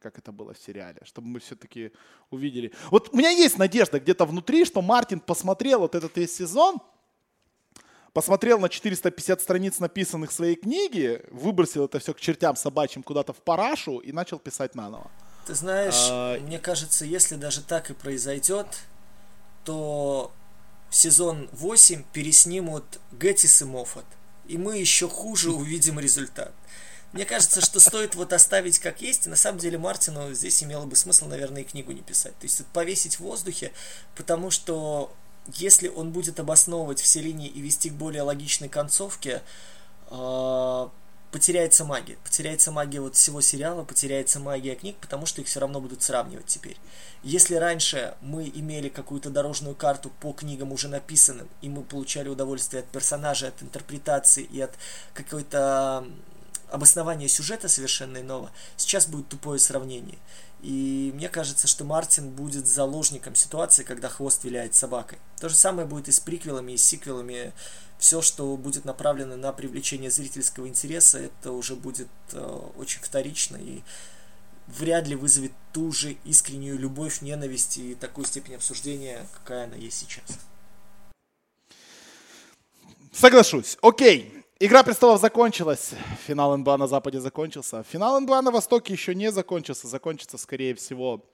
[0.00, 1.92] как это было в сериале, чтобы мы все-таки
[2.30, 2.72] увидели.
[2.90, 6.80] Вот у меня есть надежда где-то внутри, что Мартин посмотрел вот этот весь сезон,
[8.12, 13.32] посмотрел на 450 страниц написанных в своей книге, выбросил это все к чертям собачьим куда-то
[13.32, 15.10] в парашу и начал писать наново.
[15.46, 16.38] Ты знаешь, а...
[16.38, 18.66] мне кажется, если даже так и произойдет,
[19.64, 20.32] то
[20.90, 24.04] сезон 8 переснимут Геттис и Моффат.
[24.46, 26.52] И мы еще хуже увидим результат.
[27.12, 30.86] Мне кажется, что стоит вот оставить как есть, и на самом деле Мартину здесь имело
[30.86, 32.38] бы смысл, наверное, и книгу не писать.
[32.38, 33.72] То есть повесить в воздухе,
[34.16, 35.12] потому что
[35.48, 39.42] если он будет обосновывать все линии и вести к более логичной концовке,
[40.10, 40.88] э,
[41.32, 42.16] потеряется магия.
[42.22, 46.46] Потеряется магия вот всего сериала, потеряется магия книг, потому что их все равно будут сравнивать
[46.46, 46.76] теперь.
[47.24, 52.82] Если раньше мы имели какую-то дорожную карту по книгам уже написанным, и мы получали удовольствие
[52.82, 54.74] от персонажа, от интерпретации и от
[55.14, 56.06] какой-то
[56.70, 60.18] обоснования сюжета совершенно иного, сейчас будет тупое сравнение.
[60.62, 65.18] И мне кажется, что Мартин будет заложником ситуации, когда хвост виляет собакой.
[65.40, 67.52] То же самое будет и с приквелами, и с сиквелами.
[67.98, 73.82] Все, что будет направлено на привлечение зрительского интереса, это уже будет э, очень вторично и
[74.66, 79.98] вряд ли вызовет ту же искреннюю любовь, ненависть и такую степень обсуждения, какая она есть
[79.98, 80.38] сейчас.
[83.12, 83.76] Соглашусь.
[83.82, 84.41] Окей.
[84.64, 85.90] Игра престолов закончилась.
[86.24, 87.82] Финал НБА на Западе закончился.
[87.82, 89.88] Финал НБА на Востоке еще не закончился.
[89.88, 91.24] Закончится, скорее всего,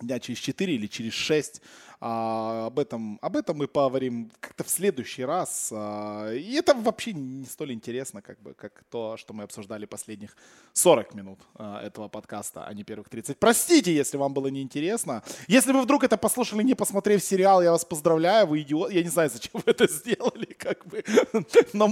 [0.00, 1.62] дня через 4 или через 6.
[2.08, 5.72] А, об, этом, об этом мы поговорим как-то в следующий раз.
[5.74, 10.36] А, и это вообще не столь интересно, как, бы, как то, что мы обсуждали последних
[10.72, 13.40] 40 минут а, этого подкаста, а не первых 30.
[13.40, 15.24] Простите, если вам было неинтересно.
[15.48, 18.92] Если вы вдруг это послушали, не посмотрев сериал, я вас поздравляю, вы идиот.
[18.92, 21.02] Я не знаю, зачем вы это сделали, как бы.
[21.72, 21.88] Но,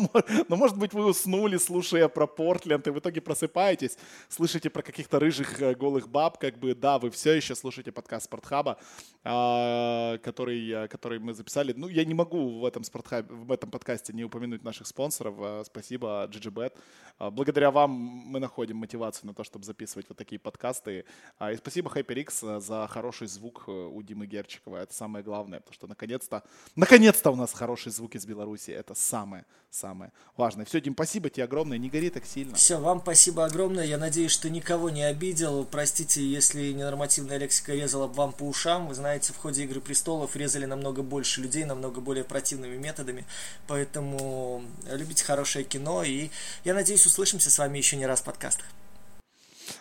[0.48, 5.18] но может быть, вы уснули, слушая про Портленд, и в итоге просыпаетесь, слышите про каких-то
[5.18, 8.78] рыжих э, голых баб, как бы, да, вы все еще слушаете подкаст Спортхаба.
[9.24, 11.72] А, который, который мы записали.
[11.76, 15.34] Ну, я не могу в этом, спортхабе, в этом подкасте не упомянуть наших спонсоров.
[15.38, 16.72] А, спасибо, GGBet.
[17.18, 21.04] Благодаря вам мы находим мотивацию на то, чтобы записывать вот такие подкасты.
[21.52, 24.78] И спасибо HyperX за хороший звук э, у Димы Герчикова.
[24.78, 26.42] Это самое главное, потому что наконец-то,
[26.76, 28.70] наконец-то у нас хороший звук из Беларуси.
[28.70, 30.64] Это самое, самое важное.
[30.64, 31.78] Все, Дим, спасибо тебе огромное.
[31.78, 32.54] Не гори так сильно.
[32.54, 33.84] Все, вам спасибо огромное.
[33.84, 35.64] Я надеюсь, что никого не обидел.
[35.64, 38.88] Простите, если ненормативная лексика резала вам по ушам.
[38.88, 43.24] Вы знаете, в ходе Игры престолов резали намного больше людей, намного более противными методами.
[43.66, 46.02] Поэтому любите хорошее кино.
[46.02, 46.30] И
[46.64, 48.66] я надеюсь, услышимся с вами еще не раз в подкастах.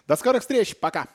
[0.07, 0.75] До скорых встреч.
[0.75, 1.07] Пока.